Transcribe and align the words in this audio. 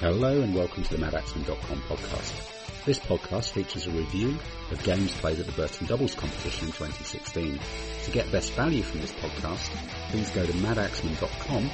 Hello 0.00 0.42
and 0.42 0.54
welcome 0.54 0.82
to 0.84 0.94
the 0.94 1.02
MadAxeman.com 1.06 1.80
podcast. 1.88 2.84
This 2.84 2.98
podcast 2.98 3.52
features 3.52 3.86
a 3.86 3.90
review 3.92 4.38
of 4.70 4.82
games 4.82 5.10
played 5.12 5.38
at 5.38 5.46
the 5.46 5.52
Burton 5.52 5.86
Doubles 5.86 6.14
competition 6.14 6.66
in 6.66 6.72
2016. 6.72 7.58
To 8.04 8.10
get 8.10 8.30
best 8.30 8.52
value 8.52 8.82
from 8.82 9.00
this 9.00 9.12
podcast, 9.12 9.70
please 10.10 10.28
go 10.32 10.44
to 10.44 10.52
madaxeman.com, 10.52 11.70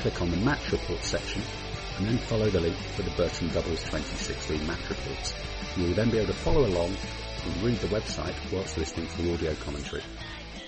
click 0.00 0.20
on 0.20 0.30
the 0.30 0.36
match 0.36 0.70
report 0.70 1.02
section, 1.02 1.40
and 1.96 2.08
then 2.08 2.18
follow 2.18 2.50
the 2.50 2.60
link 2.60 2.76
for 2.76 3.02
the 3.02 3.10
Burton 3.12 3.48
Doubles 3.48 3.82
2016 3.84 4.66
match 4.66 4.90
reports. 4.90 5.32
You 5.78 5.84
will 5.86 5.94
then 5.94 6.10
be 6.10 6.18
able 6.18 6.26
to 6.34 6.38
follow 6.40 6.66
along 6.66 6.94
and 7.44 7.62
read 7.62 7.78
the 7.78 7.88
website 7.88 8.34
whilst 8.52 8.76
listening 8.76 9.06
to 9.06 9.22
the 9.22 9.32
audio 9.32 9.54
commentary. 9.54 10.02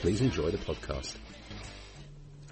Please 0.01 0.23
enjoy 0.23 0.51
the 0.51 0.57
podcast. 0.57 1.17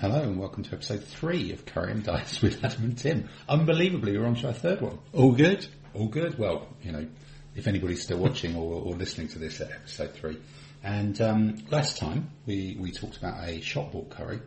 Hello 0.02 0.20
and 0.20 0.36
welcome 0.36 0.64
to 0.64 0.74
episode 0.74 1.04
three 1.04 1.52
of 1.52 1.64
Curry 1.64 1.92
and 1.92 2.02
Dice 2.02 2.42
with 2.42 2.64
Adam 2.64 2.82
and 2.86 2.98
Tim. 2.98 3.28
Unbelievably, 3.48 4.18
we're 4.18 4.26
on 4.26 4.34
to 4.34 4.48
our 4.48 4.52
third 4.52 4.80
one. 4.80 4.98
All 5.12 5.30
good? 5.30 5.64
All 5.94 6.08
good. 6.08 6.36
Well, 6.36 6.66
you 6.82 6.90
know, 6.90 7.06
if 7.54 7.68
anybody's 7.68 8.02
still 8.02 8.18
watching 8.18 8.56
or, 8.56 8.82
or 8.82 8.94
listening 8.96 9.28
to 9.28 9.38
this 9.38 9.60
at 9.60 9.70
episode 9.70 10.12
three. 10.14 10.40
And 10.82 11.20
um, 11.20 11.64
last 11.70 11.98
time 11.98 12.30
we, 12.46 12.76
we 12.80 12.90
talked 12.90 13.16
about 13.16 13.48
a 13.48 13.60
shot 13.60 13.92
ball 13.92 14.06
curry. 14.10 14.40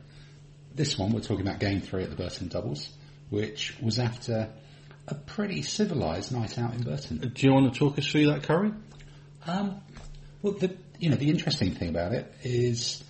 This 0.74 0.98
one 0.98 1.14
we're 1.14 1.22
talking 1.22 1.48
about 1.48 1.62
game 1.62 1.80
three 1.80 2.04
at 2.04 2.10
the 2.10 2.18
Burton 2.18 2.50
Doubles, 2.50 2.90
which 3.30 3.78
was 3.82 3.98
after 3.98 4.50
a 5.08 5.16
pretty 5.16 5.62
civilised 5.62 6.34
night 6.34 6.60
out 6.60 6.74
in 6.74 6.84
Burton. 6.84 7.32
Do 7.34 7.48
you 7.48 7.54
want 7.54 7.74
to 7.74 7.80
talk 7.80 7.98
us 7.98 8.06
through 8.06 8.26
that 8.26 8.44
curry? 8.44 8.74
Um, 9.48 9.80
well, 10.42 10.52
the 10.52 10.76
you 11.00 11.12
know 11.12 11.16
the 11.16 11.30
interesting 11.30 11.74
thing 11.74 11.88
about 11.88 12.12
it 12.12 12.30
is 12.44 13.02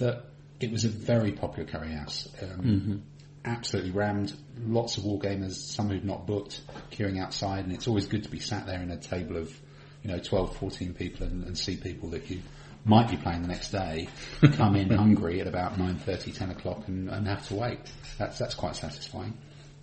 that 0.00 0.31
it 0.62 0.70
was 0.70 0.84
a 0.84 0.88
very 0.88 1.32
popular 1.32 1.68
curry 1.68 1.92
house. 1.92 2.28
Um, 2.42 3.02
Absolutely 3.44 3.90
rammed. 3.90 4.32
Lots 4.64 4.98
of 4.98 5.04
wargamers, 5.04 5.54
some 5.54 5.88
who'd 5.88 6.04
not 6.04 6.26
booked, 6.26 6.60
queuing 6.92 7.20
outside, 7.20 7.64
and 7.64 7.72
it's 7.72 7.88
always 7.88 8.06
good 8.06 8.22
to 8.22 8.30
be 8.30 8.38
sat 8.38 8.66
there 8.66 8.80
in 8.80 8.90
a 8.90 8.96
table 8.96 9.36
of 9.36 9.52
you 10.02 10.10
know 10.10 10.18
12, 10.18 10.56
14 10.56 10.94
people 10.94 11.26
and, 11.26 11.44
and 11.44 11.58
see 11.58 11.76
people 11.76 12.10
that 12.10 12.30
you 12.30 12.40
might 12.84 13.10
be 13.10 13.16
playing 13.16 13.42
the 13.42 13.48
next 13.48 13.70
day 13.70 14.08
come 14.54 14.76
in 14.76 14.90
hungry 14.96 15.40
at 15.40 15.46
about 15.46 15.74
9.30, 15.74 16.36
10 16.36 16.50
o'clock 16.50 16.88
and, 16.88 17.08
and 17.08 17.26
have 17.26 17.46
to 17.48 17.54
wait. 17.54 17.80
That's 18.18 18.38
that's 18.38 18.54
quite 18.54 18.76
satisfying. 18.76 19.36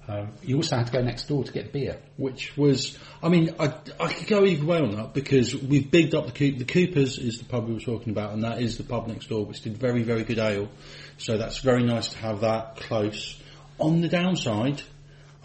Um, 0.10 0.30
you 0.42 0.56
also 0.56 0.76
had 0.76 0.88
to 0.88 0.92
go 0.92 1.02
next 1.02 1.28
door 1.28 1.44
to 1.44 1.52
get 1.52 1.72
beer. 1.72 2.00
Which 2.18 2.58
was, 2.58 2.98
I 3.22 3.30
mean, 3.30 3.54
I, 3.60 3.72
I 4.00 4.12
could 4.12 4.28
go 4.28 4.44
either 4.44 4.66
way 4.66 4.80
on 4.80 4.96
that 4.96 5.14
because 5.14 5.56
we've 5.56 5.92
bigged 5.92 6.16
up 6.16 6.26
the 6.26 6.32
Coop. 6.32 6.58
The 6.58 6.66
Coopers 6.66 7.20
is 7.20 7.38
the 7.38 7.46
pub 7.46 7.68
we 7.68 7.76
were 7.76 7.80
talking 7.80 8.12
about, 8.12 8.34
and 8.34 8.44
that 8.44 8.60
is 8.60 8.78
the 8.78 8.84
pub 8.84 9.08
next 9.08 9.28
door, 9.28 9.46
which 9.46 9.62
did 9.62 9.78
very, 9.78 10.02
very 10.02 10.24
good 10.24 10.40
ale. 10.40 10.68
So 11.20 11.38
that's 11.38 11.60
very 11.60 11.84
nice 11.84 12.10
to 12.10 12.18
have 12.18 12.42
that 12.42 12.78
close. 12.78 13.40
On 13.80 14.02
the 14.02 14.08
downside, 14.08 14.82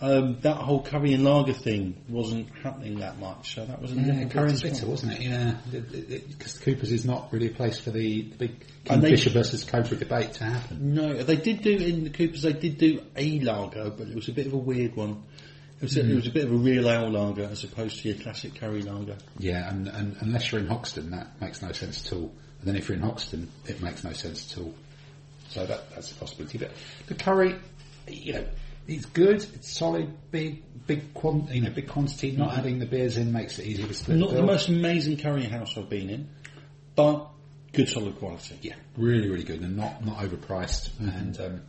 um, 0.05 0.39
that 0.43 0.57
whole 0.57 0.83
curry 0.83 1.15
and 1.15 1.25
lager 1.25 1.55
thing 1.55 1.97
wasn't 2.09 2.49
happening 2.63 2.99
that 2.99 3.19
much, 3.19 3.55
so 3.55 3.65
that 3.65 3.81
was 3.81 3.93
a 3.93 3.95
Yeah, 3.95 4.29
curry 4.29 4.53
bitter, 4.53 4.87
wasn't 4.87 5.13
it? 5.15 5.23
Yeah, 5.23 5.55
because 5.71 6.59
Coopers 6.59 6.93
is 6.93 7.07
not 7.07 7.33
really 7.33 7.47
a 7.47 7.55
place 7.55 7.79
for 7.79 7.91
the, 7.91 8.23
the 8.23 8.37
big 8.37 8.67
Kingfisher 8.85 9.31
versus 9.31 9.65
Cobra 9.65 9.97
debate 9.97 10.35
to 10.35 10.45
happen. 10.45 10.95
No, 10.95 11.15
they 11.23 11.37
did 11.37 11.63
do 11.63 11.75
in 11.75 12.05
the 12.05 12.11
Coopers. 12.11 12.43
They 12.43 12.53
did 12.53 12.77
do 12.77 13.03
a 13.17 13.41
lager, 13.41 13.91
but 13.91 14.09
it 14.09 14.15
was 14.15 14.29
a 14.29 14.33
bit 14.33 14.47
of 14.47 14.53
a 14.53 14.59
weird 14.59 14.95
one. 14.95 15.23
It 15.81 15.85
was, 15.85 15.97
a, 15.97 16.01
it 16.09 16.15
was 16.15 16.27
a 16.27 16.31
bit 16.31 16.45
of 16.45 16.53
a 16.53 16.57
real 16.57 16.89
ale 16.89 17.11
lager 17.11 17.45
as 17.45 17.65
opposed 17.65 18.01
to 18.03 18.09
your 18.09 18.19
classic 18.19 18.57
curry 18.57 18.83
lager. 18.83 19.17
Yeah, 19.39 19.69
and, 19.71 19.89
and 19.89 20.17
unless 20.21 20.53
you're 20.53 20.61
in 20.61 20.69
Hoxton, 20.69 21.11
that 21.13 21.41
makes 21.41 21.63
no 21.63 21.73
sense 21.73 22.07
at 22.07 22.13
all. 22.13 22.33
And 22.61 22.69
then 22.69 22.77
if 22.77 22.89
you're 22.89 22.97
in 22.99 23.03
Hoxton, 23.03 23.51
it 23.67 23.81
makes 23.81 24.05
no 24.05 24.13
sense 24.13 24.53
at 24.53 24.63
all. 24.63 24.75
So 25.49 25.65
that, 25.67 25.91
that's 25.95 26.13
a 26.13 26.15
possibility. 26.15 26.59
But 26.59 26.73
the 27.07 27.15
curry, 27.15 27.57
you 28.07 28.35
know, 28.35 28.45
it's 28.87 29.07
good. 29.07 29.45
It's 29.55 29.77
solid, 29.77 30.31
big, 30.31 30.63
big, 30.87 31.15
quant, 31.15 31.51
you 31.51 31.63
know, 31.63 31.71
big 31.71 31.89
quantity. 31.89 32.33
Not 32.33 32.57
adding 32.59 32.79
the 32.79 32.87
beers 32.87 33.17
in 33.17 33.33
makes 33.33 33.59
it 33.59 33.67
easier 33.67 33.87
to 33.87 33.95
split. 33.95 34.19
Not 34.19 34.31
the 34.31 34.37
the 34.37 34.43
most 34.43 34.69
amazing 34.69 35.19
curry 35.19 35.45
house 35.45 35.77
I've 35.77 35.89
been 35.89 36.11
in, 36.11 36.29
but 36.95 37.29
good 37.73 37.89
solid 37.89 38.19
quality. 38.19 38.59
yeah, 38.63 38.75
really, 38.97 39.29
really 39.29 39.45
good, 39.45 39.61
and 39.61 39.77
not 39.77 40.05
not 40.05 40.19
overpriced, 40.19 40.91
and 41.01 41.41
um, 41.41 41.61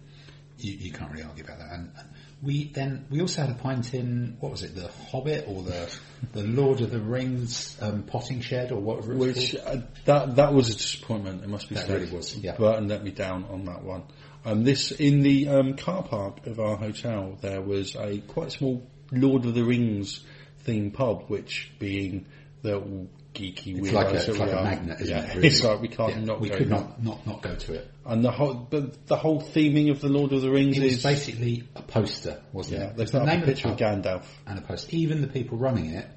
you, 0.57 0.73
you 0.73 0.91
can't 0.91 1.12
really 1.12 1.23
argue 1.23 1.44
about 1.44 1.59
that. 1.59 1.72
And 1.72 1.91
and 1.97 2.09
we 2.41 2.66
then 2.66 3.06
we 3.09 3.22
also 3.22 3.41
had 3.41 3.51
a 3.51 3.56
pint 3.59 3.94
in 3.94 4.38
what 4.40 4.51
was 4.51 4.63
it, 4.63 4.75
the 4.75 4.90
Hobbit 5.09 5.45
or 5.47 5.63
the 5.63 5.91
the 6.34 6.44
Lord 6.44 6.81
of 6.81 6.91
the 6.91 7.00
Rings 7.00 7.78
um, 7.81 8.03
potting 8.03 8.41
shed 8.41 8.72
or 8.72 8.79
whatever 8.79 9.13
it 9.13 9.17
was 9.17 9.35
Which 9.35 9.56
uh, 9.56 9.78
that 10.06 10.35
that 10.35 10.53
was 10.53 10.69
a 10.69 10.73
disappointment. 10.73 11.44
It 11.44 11.50
must 11.50 11.69
be 11.69 11.75
That 11.75 11.88
said. 11.88 12.01
really 12.01 12.16
was, 12.16 12.35
yeah. 12.38 12.56
Burton 12.56 12.88
let 12.88 13.03
me 13.03 13.11
down 13.11 13.45
on 13.45 13.66
that 13.66 13.84
one. 13.84 14.03
Um, 14.45 14.63
this 14.63 14.91
in 14.91 15.22
the 15.22 15.50
um, 15.50 15.73
car 15.75 16.03
park 16.03 16.45
of 16.45 16.59
our 16.59 16.78
hotel, 16.78 17.38
there 17.41 17.61
was 17.61 17.95
a 17.95 18.19
quite 18.19 18.51
small 18.51 18.88
Lord 19.11 19.45
of 19.45 19.56
the 19.56 19.63
Rings 19.63 20.23
themed 20.66 20.94
pub, 20.94 21.25
which 21.28 21.72
being 21.79 22.25
the 22.61 22.78
all 22.78 23.09
geeky 23.34 23.78
It's 23.78 23.89
weirdos 23.89 23.94
like 23.94 24.07
a, 24.07 24.29
it's 24.29 24.39
like 24.39 24.51
a 24.51 24.63
magnet, 24.63 25.01
isn't 25.01 25.16
yeah, 25.16 25.23
it? 25.23 25.35
really? 25.35 25.47
It's 25.47 25.63
like 25.63 25.81
we 25.81 25.88
can't 25.88 26.11
Yeah, 26.16 26.19
not 26.22 26.39
we 26.39 26.50
go 26.50 26.57
could 26.57 26.69
not, 26.69 27.03
not 27.03 27.28
not 27.28 27.41
go 27.41 27.55
to 27.55 27.73
it. 27.73 27.91
And 28.05 28.23
the 28.23 28.31
whole 28.31 28.53
but 28.53 29.07
the 29.07 29.16
whole 29.17 29.41
theming 29.41 29.91
of 29.91 30.00
the 30.00 30.09
Lord 30.09 30.31
of 30.31 30.41
the 30.41 30.50
Rings 30.51 30.78
It 30.78 30.84
was 30.84 30.94
is 30.94 31.03
basically 31.03 31.63
a 31.75 31.81
poster, 31.81 32.41
wasn't 32.53 32.79
yeah. 32.79 32.88
it? 32.89 32.97
There's 32.97 33.11
the 33.11 33.23
name 33.23 33.39
a 33.39 33.41
of 33.41 33.45
the 33.47 33.53
picture 33.53 33.69
of 33.69 33.78
Gandalf. 33.78 34.25
and 34.47 34.59
a 34.59 34.61
poster. 34.61 34.95
Even 34.95 35.22
the 35.22 35.28
people 35.28 35.57
running 35.57 35.91
it 35.91 36.07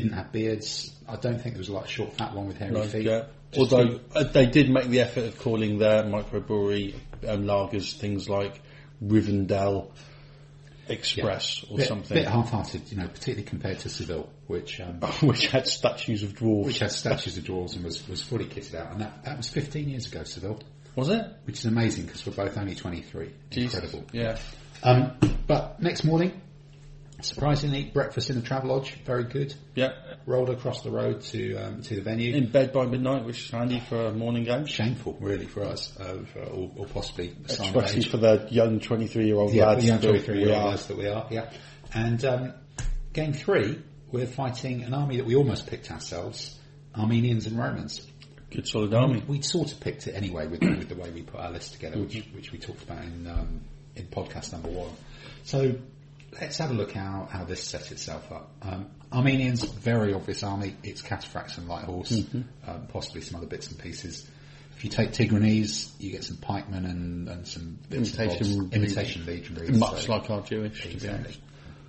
didn't 0.00 0.12
have 0.12 0.32
beards. 0.32 0.94
I 1.08 1.16
don't 1.16 1.40
think 1.40 1.54
there 1.54 1.60
was 1.60 1.70
like 1.70 1.86
a 1.86 1.88
short 1.88 2.12
fat 2.14 2.34
one 2.34 2.46
with 2.46 2.58
hairy 2.58 2.86
feet. 2.88 3.04
yeah. 3.04 3.24
Although 3.56 4.00
uh, 4.14 4.24
they 4.24 4.46
did 4.46 4.68
make 4.68 4.88
the 4.88 5.00
effort 5.00 5.24
of 5.24 5.38
calling 5.38 5.78
their 5.78 6.02
microbrewery 6.02 6.94
um, 7.26 7.44
lagers 7.44 7.96
things 7.96 8.28
like 8.28 8.60
Rivendell 9.02 9.90
Express 10.88 11.64
or 11.68 11.78
bit, 11.78 11.88
something, 11.88 12.16
bit 12.16 12.28
half-hearted, 12.28 12.92
you 12.92 12.98
know, 12.98 13.08
particularly 13.08 13.42
compared 13.44 13.78
to 13.80 13.88
Seville, 13.88 14.28
which 14.46 14.80
um, 14.80 15.00
which 15.20 15.48
had 15.48 15.66
statues 15.66 16.22
of 16.22 16.34
dwarves. 16.34 16.66
which 16.66 16.78
had 16.78 16.92
statues 17.04 17.38
of 17.38 17.44
dwarves 17.44 17.74
and 17.74 17.84
was, 17.84 18.06
was 18.08 18.22
fully 18.22 18.44
kitted 18.44 18.74
out. 18.74 18.92
And 18.92 19.00
that, 19.00 19.24
that 19.24 19.36
was 19.36 19.48
15 19.48 19.88
years 19.88 20.06
ago, 20.06 20.22
Seville, 20.24 20.60
was 20.94 21.08
it? 21.08 21.24
which 21.44 21.58
is 21.58 21.64
amazing 21.64 22.06
because 22.06 22.24
we're 22.26 22.34
both 22.34 22.56
only 22.56 22.74
23. 22.74 23.32
Jesus. 23.50 23.74
Incredible. 23.74 24.06
Yeah. 24.12 24.38
Um, 24.82 25.12
but 25.46 25.80
next 25.82 26.04
morning, 26.04 26.40
surprisingly, 27.20 27.84
breakfast 27.84 28.30
in 28.30 28.36
the 28.36 28.42
Travelodge, 28.46 28.92
very 29.04 29.24
good. 29.24 29.54
Yeah. 29.74 29.92
Rolled 30.26 30.50
across 30.50 30.82
the 30.82 30.90
road 30.90 31.20
to 31.22 31.56
um, 31.56 31.82
to 31.82 31.94
the 31.96 32.00
venue. 32.02 32.34
In 32.34 32.50
bed 32.50 32.72
by 32.72 32.86
midnight, 32.86 33.24
which 33.24 33.44
is 33.44 33.50
handy 33.50 33.80
for 33.80 34.06
a 34.06 34.12
morning 34.12 34.44
game. 34.44 34.66
Shameful, 34.66 35.16
really, 35.20 35.46
for 35.46 35.64
us, 35.64 35.96
uh, 35.98 36.24
for, 36.32 36.40
or, 36.40 36.70
or 36.76 36.86
possibly 36.86 37.34
Especially 37.46 38.02
for 38.02 38.16
the 38.16 38.48
young 38.50 38.80
23 38.80 39.26
year 39.26 39.36
old 39.36 39.52
yeah, 39.52 39.66
lads. 39.66 39.82
the 39.82 39.86
young 39.88 40.00
that 40.00 40.08
23 40.08 40.38
year 40.38 40.46
we 40.48 40.52
old 40.54 40.62
are. 40.62 40.68
lads 40.70 40.86
that 40.86 40.96
we 40.96 41.06
are. 41.08 41.26
Yeah, 41.30 41.50
and 41.94 42.24
um, 42.24 42.52
game 43.12 43.32
three, 43.32 43.80
we're 44.10 44.26
fighting 44.26 44.82
an 44.82 44.92
army 44.94 45.18
that 45.18 45.26
we 45.26 45.34
almost 45.36 45.66
picked 45.68 45.90
ourselves: 45.90 46.58
Armenians 46.96 47.46
and 47.46 47.58
Romans. 47.58 48.06
Good 48.50 48.66
solid 48.66 48.94
army. 48.94 49.22
We'd 49.26 49.44
sort 49.44 49.72
of 49.72 49.80
picked 49.80 50.06
it 50.06 50.12
anyway 50.14 50.46
with, 50.46 50.60
with 50.62 50.88
the 50.88 50.94
way 50.94 51.10
we 51.10 51.22
put 51.22 51.40
our 51.40 51.50
list 51.50 51.72
together, 51.74 51.98
which, 52.00 52.14
Mm-hmm. 52.14 52.36
which 52.36 52.52
we 52.52 52.58
talked 52.58 52.82
about 52.82 53.02
in 53.04 53.26
um, 53.26 53.60
in 53.96 54.06
podcast 54.06 54.52
number 54.52 54.68
one. 54.68 54.90
So 55.44 55.76
let's 56.40 56.58
have 56.58 56.70
a 56.70 56.74
look 56.74 56.92
how, 56.92 57.28
how 57.30 57.44
this 57.44 57.62
sets 57.62 57.90
itself 57.92 58.30
up. 58.32 58.50
Um, 58.62 58.86
Armenians, 59.12 59.64
very 59.64 60.12
obvious 60.14 60.42
army. 60.42 60.74
It's 60.82 61.02
cataphracts 61.02 61.58
and 61.58 61.68
light 61.68 61.84
horse, 61.84 62.10
Mm-hmm. 62.12 62.70
um, 62.70 62.86
possibly 62.88 63.20
some 63.22 63.36
other 63.36 63.46
bits 63.46 63.68
and 63.70 63.78
pieces. 63.78 64.28
If 64.76 64.84
you 64.84 64.90
take 64.90 65.12
Tigranes, 65.12 65.90
you 65.98 66.10
get 66.10 66.24
some 66.24 66.36
pikemen 66.36 66.84
and, 66.84 67.28
and 67.28 67.46
some 67.48 67.78
Imitation 67.90 68.58
bobs. 68.64 68.74
imitation 68.76 69.24
legionaries. 69.24 69.78
Much 69.78 70.04
so- 70.06 70.12
like 70.12 70.28
our 70.30 70.42
Jewish, 70.42 70.84
Exactly. 70.86 71.36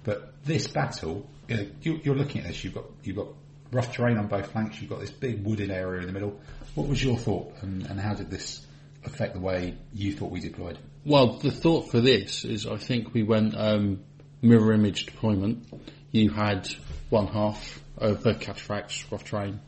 But 0.04 0.34
this 0.46 0.68
battle, 0.68 1.28
you 1.50 1.58
know, 1.58 1.68
you, 1.82 2.00
you're 2.04 2.16
looking 2.16 2.42
at 2.42 2.48
this. 2.48 2.64
You've 2.64 2.76
got 2.76 2.86
you've 3.04 3.18
got 3.18 3.28
rough 3.74 3.92
terrain 3.94 4.18
on 4.18 4.28
both 4.28 4.52
flanks. 4.54 4.80
You've 4.80 4.90
got 4.90 5.02
this 5.02 5.10
big 5.12 5.44
wooded 5.44 5.70
area 5.70 6.00
in 6.00 6.08
the 6.08 6.14
middle. 6.14 6.40
What 6.76 6.88
was 6.88 7.04
your 7.04 7.18
thought, 7.18 7.54
and, 7.62 7.86
and 7.88 8.00
how 8.00 8.14
did 8.14 8.30
this 8.30 8.66
affect 9.04 9.34
the 9.34 9.42
way 9.42 9.76
you 9.94 10.14
thought 10.14 10.32
we 10.32 10.40
deployed? 10.40 10.78
Well, 11.04 11.34
the 11.40 11.52
thought 11.52 11.92
for 11.92 12.00
this 12.00 12.46
is 12.46 12.66
I 12.66 12.78
think 12.78 13.14
we 13.14 13.24
went 13.24 13.54
um, 13.58 14.00
mirror 14.42 14.74
image 14.74 15.06
deployment. 15.06 15.66
You 16.12 16.30
had 16.30 16.68
one 17.10 17.28
half 17.28 17.82
of 17.98 18.24
the 18.24 18.34
cataphracts, 18.34 19.10
rough 19.12 19.24
terrain, 19.24 19.60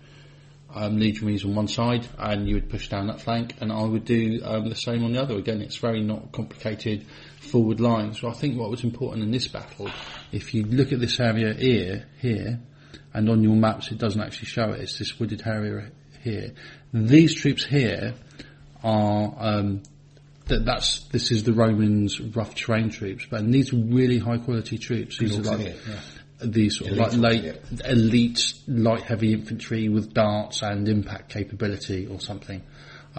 um, 0.74 1.00
legionaries 1.00 1.46
on 1.46 1.56
one 1.56 1.68
side, 1.68 2.08
and 2.18 2.48
you 2.48 2.56
would 2.56 2.70
push 2.70 2.90
down 2.90 3.08
that 3.08 3.22
flank, 3.22 3.56
and 3.60 3.72
I 3.72 3.84
would 3.84 4.06
do 4.06 4.42
um, 4.44 4.70
the 4.70 4.76
same 4.76 5.04
on 5.04 5.14
the 5.14 5.22
other. 5.22 5.36
Again, 5.36 5.62
it's 5.62 5.78
very 5.78 6.02
not 6.02 6.32
complicated 6.32 7.06
forward 7.40 7.80
line. 7.80 8.14
So 8.14 8.28
I 8.30 8.34
think 8.34 8.58
what 8.58 8.70
was 8.70 8.84
important 8.84 9.24
in 9.24 9.32
this 9.32 9.48
battle, 9.48 9.90
if 10.32 10.54
you 10.54 10.64
look 10.64 10.92
at 10.92 11.00
this 11.00 11.20
area 11.20 11.54
here, 11.54 12.08
here, 12.20 12.60
and 13.14 13.30
on 13.30 13.44
your 13.44 13.56
maps 13.56 13.92
it 13.92 13.98
doesn't 13.98 14.22
actually 14.22 14.48
show 14.48 14.72
it, 14.72 14.82
it's 14.82 15.00
this 15.00 15.20
wooded 15.20 15.42
area 15.46 15.92
here. 16.22 16.54
These 16.94 17.36
troops 17.36 17.66
here 17.66 18.14
are 18.84 19.34
um, 19.38 19.82
that 20.50 20.66
that's 20.66 21.00
this 21.08 21.32
is 21.32 21.44
the 21.44 21.54
Romans' 21.54 22.20
rough 22.20 22.56
terrain 22.56 22.90
troops, 22.90 23.26
but 23.30 23.40
and 23.40 23.54
these 23.54 23.74
really 23.74 24.20
high 24.20 24.38
quality 24.38 24.78
troops. 24.78 25.18
These 25.18 25.40
are 25.40 25.42
like 25.42 25.76
yeah. 25.88 25.94
these 26.42 26.78
sort 26.78 26.92
of 26.92 26.98
like 26.98 27.14
late 27.14 27.56
elite 27.86 28.54
light 28.68 29.04
heavy 29.04 29.34
infantry 29.34 29.90
with 29.90 30.14
darts 30.14 30.62
and 30.62 30.88
impact 30.88 31.30
capability 31.32 32.08
or 32.08 32.20
something. 32.20 32.62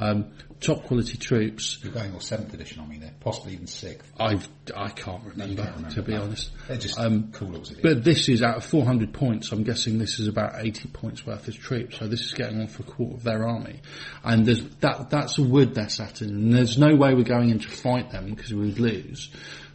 Um, 0.01 0.31
top 0.61 0.85
quality 0.85 1.19
troops. 1.19 1.79
You're 1.83 1.93
going 1.93 2.13
all 2.15 2.21
seventh 2.21 2.53
edition 2.55 2.81
on 2.81 2.89
me 2.89 2.99
there, 2.99 3.13
possibly 3.21 3.53
even 3.53 3.67
sixth. 3.67 4.11
I've 4.19 4.49
I 4.75 4.89
can't 4.89 5.23
remember, 5.25 5.63
can't 5.63 5.77
remember. 5.77 5.95
to 5.95 6.03
be 6.03 6.13
No. 6.15 6.23
honest. 6.23 6.51
They're 6.69 6.79
just 6.79 6.99
Um, 6.99 7.31
cool 7.33 7.49
little. 7.49 7.77
But 7.83 8.03
this 8.05 8.29
is 8.29 8.43
out 8.43 8.57
of 8.57 8.65
400 8.65 9.13
points. 9.13 9.53
I'm 9.53 9.63
guessing 9.63 9.99
this 9.99 10.19
is 10.19 10.27
about 10.29 10.55
80 10.57 10.89
points 10.89 11.27
worth 11.27 11.47
of 11.49 11.57
troops. 11.59 11.99
So 11.99 12.07
this 12.09 12.23
is 12.23 12.33
getting 12.33 12.61
on 12.61 12.69
for 12.69 12.83
a 12.83 12.87
quarter 12.87 13.15
of 13.17 13.23
their 13.23 13.47
army, 13.47 13.81
and 14.25 14.47
there's 14.47 14.63
that 14.81 15.11
that's 15.11 15.39
a 15.39 15.43
wood 15.43 15.75
they're 15.75 15.89
sat 15.89 16.23
in. 16.23 16.29
And 16.31 16.53
there's 16.55 16.79
no 16.79 16.95
way 16.97 17.15
we're 17.15 17.23
going 17.25 17.51
in 17.51 17.59
to 17.59 17.69
fight 17.69 18.11
them 18.11 18.35
because 18.35 18.53
we 18.55 18.67
would 18.67 18.81
lose. 18.81 19.31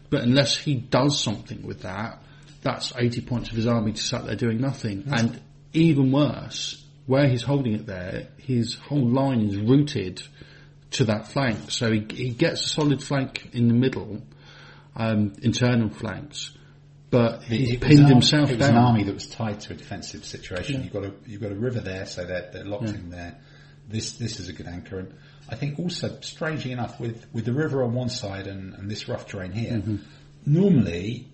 But 0.09 0.21
unless 0.23 0.55
he 0.57 0.75
does 0.75 1.19
something 1.19 1.63
with 1.63 1.81
that, 1.81 2.21
that's 2.61 2.93
80 2.97 3.21
points 3.21 3.49
of 3.49 3.55
his 3.55 3.67
army 3.67 3.91
just 3.91 4.07
sat 4.07 4.25
there 4.25 4.35
doing 4.35 4.59
nothing. 4.61 5.03
And 5.11 5.39
even 5.73 6.11
worse, 6.11 6.83
where 7.05 7.27
he's 7.27 7.43
holding 7.43 7.73
it 7.73 7.85
there, 7.85 8.29
his 8.37 8.75
whole 8.75 9.07
line 9.07 9.41
is 9.47 9.57
rooted 9.57 10.21
to 10.91 11.05
that 11.05 11.27
flank. 11.27 11.71
So 11.71 11.91
he, 11.91 12.05
he 12.09 12.29
gets 12.31 12.65
a 12.65 12.69
solid 12.69 13.03
flank 13.03 13.49
in 13.53 13.67
the 13.67 13.73
middle, 13.73 14.21
um, 14.95 15.33
internal 15.41 15.89
flanks, 15.89 16.51
but 17.11 17.39
was 17.49 17.75
pinned 17.77 18.07
himself 18.07 18.49
It 18.49 18.57
was 18.57 18.67
down. 18.67 18.77
an 18.77 18.83
army 18.83 19.03
that 19.03 19.13
was 19.13 19.27
tied 19.27 19.59
to 19.61 19.73
a 19.73 19.75
defensive 19.75 20.25
situation. 20.25 20.83
You've 20.83 20.93
got 20.93 21.03
a 21.05 21.13
you've 21.25 21.41
got 21.41 21.51
a 21.51 21.55
river 21.55 21.79
there, 21.79 22.05
so 22.05 22.25
they're 22.25 22.49
they're 22.51 22.65
locked 22.65 22.89
in 22.89 23.09
there. 23.09 23.37
This 23.87 24.13
this 24.13 24.39
is 24.39 24.49
a 24.49 24.53
good 24.53 24.67
anchor, 24.67 24.97
and 24.99 25.13
I 25.47 25.55
think 25.55 25.77
also 25.79 26.19
strangely 26.21 26.71
enough, 26.71 26.99
with 26.99 27.25
with 27.33 27.45
the 27.45 27.53
river 27.53 27.83
on 27.83 27.93
one 27.93 28.09
side 28.09 28.47
and, 28.47 28.73
and 28.73 28.89
this 28.89 29.07
rough 29.07 29.27
terrain 29.27 29.51
here, 29.51 29.73
Mm-hmm. 29.73 29.95
normally 30.45 31.27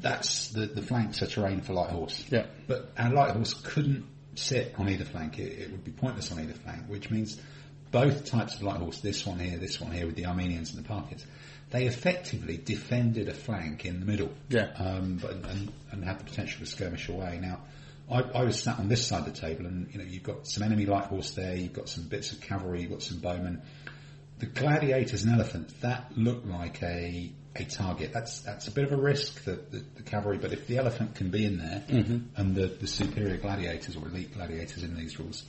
that's 0.00 0.48
the 0.48 0.66
the 0.66 0.82
flanks 0.82 1.22
are 1.22 1.26
terrain 1.26 1.62
for 1.62 1.72
light 1.72 1.90
horse. 1.90 2.22
Yeah. 2.30 2.46
but 2.66 2.92
our 2.98 3.10
light 3.12 3.30
horse 3.34 3.54
couldn't 3.54 4.04
sit 4.38 4.74
on 4.78 4.88
either 4.88 5.04
flank. 5.04 5.38
It, 5.38 5.58
it 5.58 5.70
would 5.70 5.84
be 5.84 5.92
pointless 5.92 6.30
on 6.32 6.40
either 6.40 6.54
flank, 6.54 6.86
which 6.88 7.10
means 7.10 7.40
both 7.90 8.24
types 8.24 8.56
of 8.56 8.62
light 8.62 8.78
horse, 8.78 9.00
this 9.00 9.24
one 9.24 9.38
here, 9.38 9.58
this 9.58 9.80
one 9.80 9.92
here, 9.92 10.06
with 10.06 10.16
the 10.16 10.26
Armenians 10.26 10.74
and 10.74 10.84
the 10.84 10.88
Parkins, 10.88 11.24
they 11.70 11.86
effectively 11.86 12.56
defended 12.56 13.28
a 13.28 13.34
flank 13.34 13.84
in 13.84 14.00
the 14.00 14.06
middle 14.06 14.32
Yeah. 14.48 14.70
um, 14.76 15.18
but 15.20 15.32
and, 15.32 15.72
and 15.90 16.04
had 16.04 16.20
the 16.20 16.24
potential 16.24 16.60
to 16.60 16.66
skirmish 16.66 17.08
away. 17.08 17.38
Now, 17.40 17.60
I, 18.10 18.22
I 18.22 18.44
was 18.44 18.62
sat 18.62 18.78
on 18.78 18.88
this 18.88 19.06
side 19.06 19.26
of 19.26 19.34
the 19.34 19.40
table, 19.40 19.66
and 19.66 19.88
you 19.92 19.98
know 19.98 20.04
you've 20.04 20.22
got 20.22 20.46
some 20.46 20.62
enemy 20.62 20.86
light 20.86 21.06
horse 21.06 21.32
there, 21.32 21.56
you've 21.56 21.72
got 21.72 21.88
some 21.88 22.04
bits 22.04 22.32
of 22.32 22.40
cavalry, 22.40 22.82
you've 22.82 22.90
got 22.90 23.02
some 23.02 23.18
bowmen. 23.18 23.62
The 24.38 24.46
gladiators 24.46 25.24
and 25.24 25.32
elephants 25.32 25.72
that 25.80 26.16
looked 26.16 26.46
like 26.46 26.82
a 26.82 27.32
a 27.60 27.64
target. 27.64 28.12
That's 28.12 28.40
that's 28.40 28.68
a 28.68 28.70
bit 28.70 28.84
of 28.84 28.92
a 28.92 28.96
risk 28.96 29.44
the, 29.44 29.52
the, 29.70 29.84
the 29.96 30.02
cavalry, 30.02 30.38
but 30.38 30.52
if 30.52 30.66
the 30.66 30.78
elephant 30.78 31.14
can 31.14 31.30
be 31.30 31.44
in 31.44 31.58
there 31.58 31.82
and 32.36 32.54
the, 32.54 32.66
the 32.66 32.86
superior 32.86 33.36
gladiators 33.36 33.96
or 33.96 34.06
elite 34.08 34.34
gladiators 34.34 34.82
in 34.82 34.96
these 34.96 35.18
rules, 35.18 35.44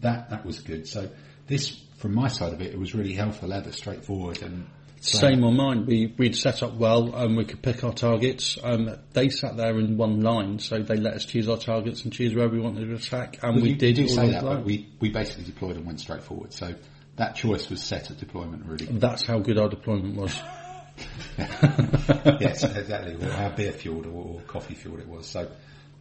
that 0.00 0.30
that 0.30 0.44
was 0.44 0.60
good. 0.60 0.86
So 0.86 1.10
this, 1.46 1.80
from 1.98 2.14
my 2.14 2.28
side 2.28 2.52
of 2.52 2.60
it, 2.60 2.72
it 2.72 2.78
was 2.78 2.94
really 2.94 3.12
hell 3.12 3.32
for 3.32 3.46
leather, 3.46 3.72
straightforward, 3.72 4.42
and 4.42 4.66
Same 5.00 5.44
on 5.44 5.56
mine. 5.56 5.86
We, 5.86 6.12
we'd 6.16 6.36
set 6.36 6.62
up 6.62 6.74
well 6.74 7.14
and 7.14 7.36
we 7.36 7.44
could 7.44 7.62
pick 7.62 7.84
our 7.84 7.92
targets. 7.92 8.58
Um, 8.62 8.96
they 9.12 9.28
sat 9.28 9.56
there 9.56 9.78
in 9.78 9.96
one 9.96 10.20
line, 10.20 10.58
so 10.58 10.80
they 10.80 10.96
let 10.96 11.14
us 11.14 11.24
choose 11.24 11.48
our 11.48 11.56
targets 11.56 12.04
and 12.04 12.12
choose 12.12 12.34
where 12.34 12.48
we 12.48 12.60
wanted 12.60 12.86
to 12.88 12.94
attack, 12.94 13.38
and 13.42 13.56
Well, 13.56 13.62
we 13.62 13.74
did 13.74 13.96
do 13.96 14.08
say 14.08 14.30
that, 14.30 14.42
but 14.42 14.64
we, 14.64 14.88
we 15.00 15.10
basically 15.10 15.44
deployed 15.44 15.76
and 15.76 15.86
went 15.86 16.00
straight 16.00 16.22
forward. 16.22 16.52
So 16.52 16.74
that 17.16 17.36
choice 17.36 17.68
was 17.70 17.82
set 17.82 18.10
at 18.10 18.18
deployment, 18.18 18.66
really. 18.66 18.86
That's 18.86 19.24
how 19.24 19.38
good 19.38 19.58
our 19.58 19.68
deployment 19.68 20.16
was. 20.16 20.40
yes, 21.38 22.64
exactly. 22.64 23.14
Or 23.14 23.30
how 23.30 23.50
beer 23.50 23.72
fueled 23.72 24.06
or, 24.06 24.10
or 24.36 24.40
coffee 24.42 24.74
fueled 24.74 25.00
it 25.00 25.08
was. 25.08 25.26
So 25.26 25.50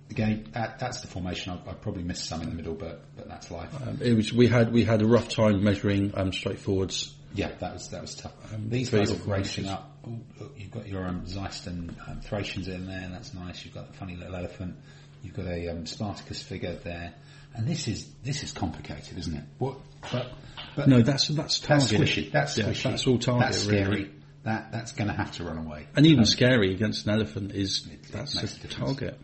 again, 0.10 0.48
that, 0.54 0.80
that's 0.80 1.02
the 1.02 1.08
formation. 1.08 1.52
I, 1.54 1.72
I 1.72 1.74
probably 1.74 2.04
missed 2.04 2.26
some 2.26 2.42
in 2.42 2.50
the 2.50 2.56
middle, 2.56 2.74
but 2.76 3.04
but 3.16 3.28
that's 3.28 3.52
life. 3.52 3.70
Um, 3.86 4.00
it 4.02 4.14
was 4.14 4.34
we 4.34 4.48
had 4.48 4.72
we 4.72 4.84
had 4.84 5.02
a 5.02 5.06
rough 5.08 5.30
time 5.30 5.64
measuring 5.64 6.14
um, 6.16 6.32
straight 6.34 6.60
forwards. 6.60 7.14
yeah, 7.34 7.52
that 7.60 7.74
was 7.74 7.90
that 7.90 8.02
was 8.02 8.16
tough. 8.16 8.34
These 8.68 8.90
guys 8.90 9.12
are 9.12 9.16
racing 9.30 9.68
up. 9.68 9.92
Oh, 10.08 10.20
look, 10.40 10.54
you've 10.58 10.72
got 10.72 10.88
your 10.88 11.06
um, 11.06 11.26
Zeist 11.26 11.68
and 11.68 11.96
um, 12.08 12.22
Thracians 12.22 12.68
in 12.68 12.88
there. 12.88 13.08
That's 13.12 13.34
nice. 13.34 13.64
You've 13.66 13.74
got 13.74 13.92
the 13.92 13.98
funny 13.98 14.16
little 14.16 14.36
elephant. 14.36 14.76
You've 15.24 15.36
got 15.36 15.46
a 15.48 15.70
um, 15.70 15.86
Spartacus 15.86 16.42
figure 16.42 16.76
there. 16.84 17.14
And 17.56 17.68
this 17.68 17.88
is 17.88 18.08
this 18.24 18.44
is 18.44 18.52
complicated, 18.52 19.18
isn't 19.18 19.36
it? 19.36 19.44
What? 19.58 19.78
But, 20.12 20.32
but 20.76 20.88
No, 20.88 21.02
that's 21.02 21.30
that's 21.30 21.60
That's 21.60 21.92
squishy. 21.92 22.32
That's 22.32 22.56
Yeah, 22.58 22.66
squishy. 22.66 22.84
that's 22.84 23.08
all 23.08 23.18
target, 23.18 23.46
That's 23.48 23.64
scary. 23.64 23.90
really. 23.90 24.12
That 24.48 24.72
that's 24.72 24.94
going 24.94 25.10
to 25.10 25.14
have 25.14 25.34
to 25.34 25.44
run 25.44 25.58
away. 25.58 25.88
And 25.98 26.06
even 26.06 26.24
scary 26.24 26.74
against 26.74 27.06
an 27.06 27.12
elephant 27.14 27.52
is 27.52 27.86
It- 27.86 27.92
it 27.94 28.12
that's 28.14 28.34
makes 28.36 28.64
a 28.64 28.68
target. 28.70 29.20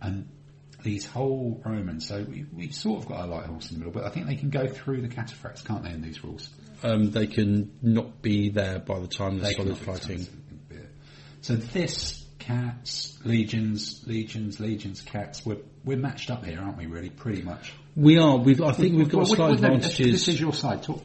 And 0.00 0.26
these 0.82 1.04
whole 1.06 1.60
Romans. 1.64 2.06
So 2.08 2.22
we, 2.22 2.46
we've 2.50 2.74
sort 2.74 3.02
of 3.02 3.08
got 3.08 3.24
a 3.24 3.26
light 3.26 3.44
horse 3.46 3.70
in 3.70 3.74
the 3.78 3.84
middle, 3.84 3.92
but 3.92 4.06
I 4.06 4.10
think 4.10 4.26
they 4.26 4.36
can 4.36 4.48
go 4.48 4.66
through 4.66 5.02
the 5.02 5.08
cataphracts, 5.08 5.62
can't 5.64 5.82
they? 5.84 5.90
In 5.90 6.00
these 6.00 6.24
rules, 6.24 6.48
Um, 6.82 7.10
they 7.10 7.26
can 7.26 7.72
not 7.82 8.22
be 8.22 8.48
there 8.50 8.78
by 8.78 9.00
the 9.00 9.06
time 9.06 9.38
they're 9.38 9.50
they 9.50 9.54
solid 9.54 9.76
fighting. 9.78 10.26
So 11.42 11.56
this 11.56 12.24
cats, 12.38 13.18
legions, 13.24 14.02
legions, 14.06 14.60
legions, 14.60 15.02
cats. 15.02 15.44
We're 15.44 15.58
we're 15.84 15.98
matched 15.98 16.30
up 16.30 16.42
here, 16.46 16.58
aren't 16.60 16.78
we? 16.78 16.86
Really, 16.86 17.10
pretty 17.10 17.42
much. 17.42 17.74
We 17.96 18.16
are. 18.18 18.38
We've. 18.38 18.62
I 18.62 18.72
think 18.72 18.96
we've 18.96 19.10
got 19.10 19.18
Well, 19.18 19.26
slight 19.26 19.52
advantages. 19.54 20.10
This 20.12 20.28
is 20.28 20.40
your 20.40 20.54
side. 20.54 20.82
Talk. 20.82 21.02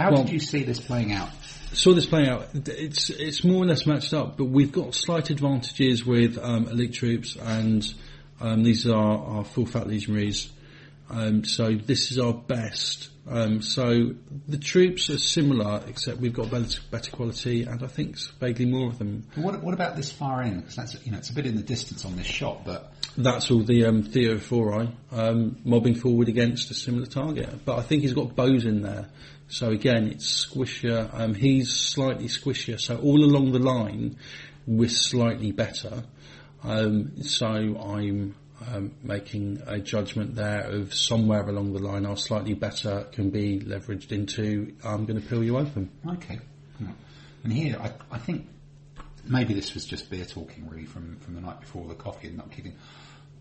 How 0.00 0.10
Well- 0.10 0.24
did 0.24 0.32
you 0.32 0.40
see 0.40 0.62
this 0.62 0.80
playing 0.80 1.12
out? 1.12 1.28
saw 1.72 1.92
this 1.92 2.06
playing 2.06 2.28
out. 2.28 2.48
It's 2.54 3.10
it's 3.10 3.44
more 3.44 3.62
or 3.62 3.66
less 3.66 3.86
matched 3.86 4.14
up, 4.14 4.38
but 4.38 4.46
we've 4.46 4.72
got 4.72 4.94
slight 4.94 5.28
advantages 5.28 6.04
with 6.06 6.38
um, 6.38 6.68
elite 6.68 6.94
troops, 6.94 7.36
and 7.36 7.86
um, 8.40 8.62
these 8.64 8.86
are 8.88 9.18
our 9.18 9.44
full 9.44 9.66
fat 9.66 9.86
legionaries. 9.86 10.48
Um, 11.10 11.44
so 11.44 11.74
this 11.74 12.12
is 12.12 12.18
our 12.18 12.32
best. 12.32 13.08
Um, 13.28 13.62
so 13.62 14.14
the 14.48 14.58
troops 14.58 15.10
are 15.10 15.18
similar, 15.18 15.82
except 15.86 16.18
we've 16.18 16.32
got 16.32 16.50
better, 16.50 16.80
better 16.90 17.10
quality, 17.10 17.64
and 17.64 17.82
I 17.82 17.86
think 17.86 18.18
vaguely 18.40 18.66
more 18.66 18.88
of 18.88 18.98
them. 18.98 19.26
What, 19.34 19.62
what 19.62 19.74
about 19.74 19.96
this 19.96 20.10
far 20.10 20.42
end? 20.42 20.62
Because 20.62 20.76
that's 20.76 21.06
you 21.06 21.12
know 21.12 21.18
it's 21.18 21.30
a 21.30 21.34
bit 21.34 21.46
in 21.46 21.56
the 21.56 21.62
distance 21.62 22.04
on 22.04 22.16
this 22.16 22.26
shot, 22.26 22.64
but 22.64 22.92
That's 23.16 23.50
all 23.50 23.62
the 23.62 23.86
um, 23.86 24.04
Thureophoroi 24.04 24.92
um, 25.12 25.58
mobbing 25.64 25.94
forward 25.96 26.28
against 26.28 26.70
a 26.70 26.74
similar 26.74 27.06
target. 27.06 27.64
But 27.64 27.78
I 27.78 27.82
think 27.82 28.02
he's 28.02 28.14
got 28.14 28.36
bows 28.36 28.64
in 28.64 28.82
there. 28.82 29.08
So 29.48 29.70
again, 29.70 30.06
it's 30.08 30.46
squishier. 30.46 31.12
Um, 31.12 31.34
he's 31.34 31.72
slightly 31.72 32.26
squishier. 32.26 32.80
So 32.80 32.98
all 32.98 33.24
along 33.24 33.52
the 33.52 33.58
line, 33.58 34.16
we're 34.66 34.88
slightly 34.88 35.50
better. 35.50 36.04
Um, 36.62 37.22
so 37.22 37.46
I'm 37.46 38.36
um, 38.68 38.92
making 39.02 39.62
a 39.66 39.78
judgment 39.78 40.34
there 40.34 40.62
of 40.62 40.94
somewhere 40.94 41.48
along 41.48 41.72
the 41.72 41.78
line, 41.78 42.06
our 42.06 42.16
slightly 42.16 42.54
better 42.54 43.06
can 43.12 43.30
be 43.30 43.60
leveraged 43.60 44.12
into 44.12 44.74
I'm 44.84 45.06
going 45.06 45.20
to 45.20 45.26
peel 45.26 45.42
you 45.42 45.58
open. 45.58 45.90
Okay. 46.06 46.38
And 47.42 47.52
here, 47.52 47.78
I, 47.80 47.92
I 48.10 48.18
think 48.18 48.46
maybe 49.24 49.54
this 49.54 49.72
was 49.74 49.86
just 49.86 50.10
beer 50.10 50.26
talking 50.26 50.68
really 50.68 50.84
from, 50.84 51.16
from 51.20 51.34
the 51.34 51.40
night 51.40 51.60
before 51.60 51.86
the 51.88 51.94
coffee 51.94 52.28
and 52.28 52.36
not 52.36 52.50
kidding. 52.50 52.76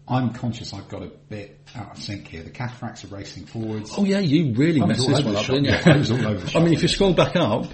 I'm 0.07 0.33
conscious 0.33 0.73
I've 0.73 0.87
got 0.89 1.03
a 1.03 1.07
bit 1.07 1.59
out 1.75 1.91
of 1.97 2.01
sync 2.01 2.27
here. 2.27 2.41
The 2.41 2.49
cataphracts 2.49 3.03
are 3.03 3.15
racing 3.15 3.45
forwards. 3.45 3.93
Oh 3.95 4.05
yeah, 4.05 4.19
you 4.19 4.53
really 4.53 4.79
messed 4.79 5.07
this 5.07 5.23
one 5.23 5.35
up, 5.35 5.45
didn't 5.45 5.65
you? 5.65 5.71
I 5.85 5.97
was 5.97 6.11
all 6.11 6.25
over 6.25 6.57
I 6.57 6.63
mean, 6.63 6.73
if 6.73 6.81
you 6.81 6.87
scroll 6.87 7.13
back 7.13 7.35
up, 7.35 7.65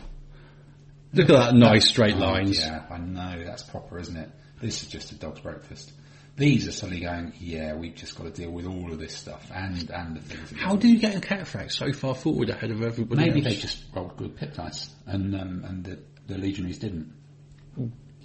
look 1.13 1.29
at 1.29 1.35
that 1.35 1.53
nice 1.55 1.87
straight 1.87 2.15
Oh, 2.15 2.19
lines. 2.19 2.59
yeah, 2.59 2.83
I 2.89 2.97
know. 2.97 3.43
That's 3.45 3.63
proper, 3.63 3.99
isn't 3.99 4.17
it? 4.17 4.29
This 4.61 4.83
is 4.83 4.89
just 4.89 5.11
a 5.11 5.15
dog's 5.15 5.39
breakfast. 5.41 5.93
These 6.37 6.67
are 6.67 6.71
suddenly 6.73 7.01
going, 7.01 7.31
yeah, 7.39 7.75
we've 7.75 7.95
just 7.95 8.17
got 8.17 8.25
to 8.25 8.29
deal 8.31 8.51
with 8.51 8.65
all 8.65 8.91
of 8.91 8.99
this 8.99 9.15
stuff 9.15 9.49
and, 9.53 9.89
and 9.89 10.17
the 10.17 10.21
things. 10.21 10.49
that 10.49 10.59
How 10.59 10.75
do 10.75 10.89
you 10.89 10.99
get 10.99 11.15
a 11.15 11.21
cataphract 11.21 11.71
so 11.71 11.93
far 11.93 12.13
forward 12.13 12.49
ahead 12.49 12.71
of 12.71 12.81
everybody 12.81 13.21
Maybe 13.25 13.39
else? 13.45 13.53
they 13.55 13.61
just 13.61 13.83
rolled 13.93 14.17
good 14.17 14.35
pip 14.35 14.53
dice 14.53 14.89
and, 15.05 15.33
um, 15.33 15.63
and 15.65 15.83
the, 15.85 15.99
the 16.27 16.37
legionaries 16.37 16.77
didn't. 16.79 17.13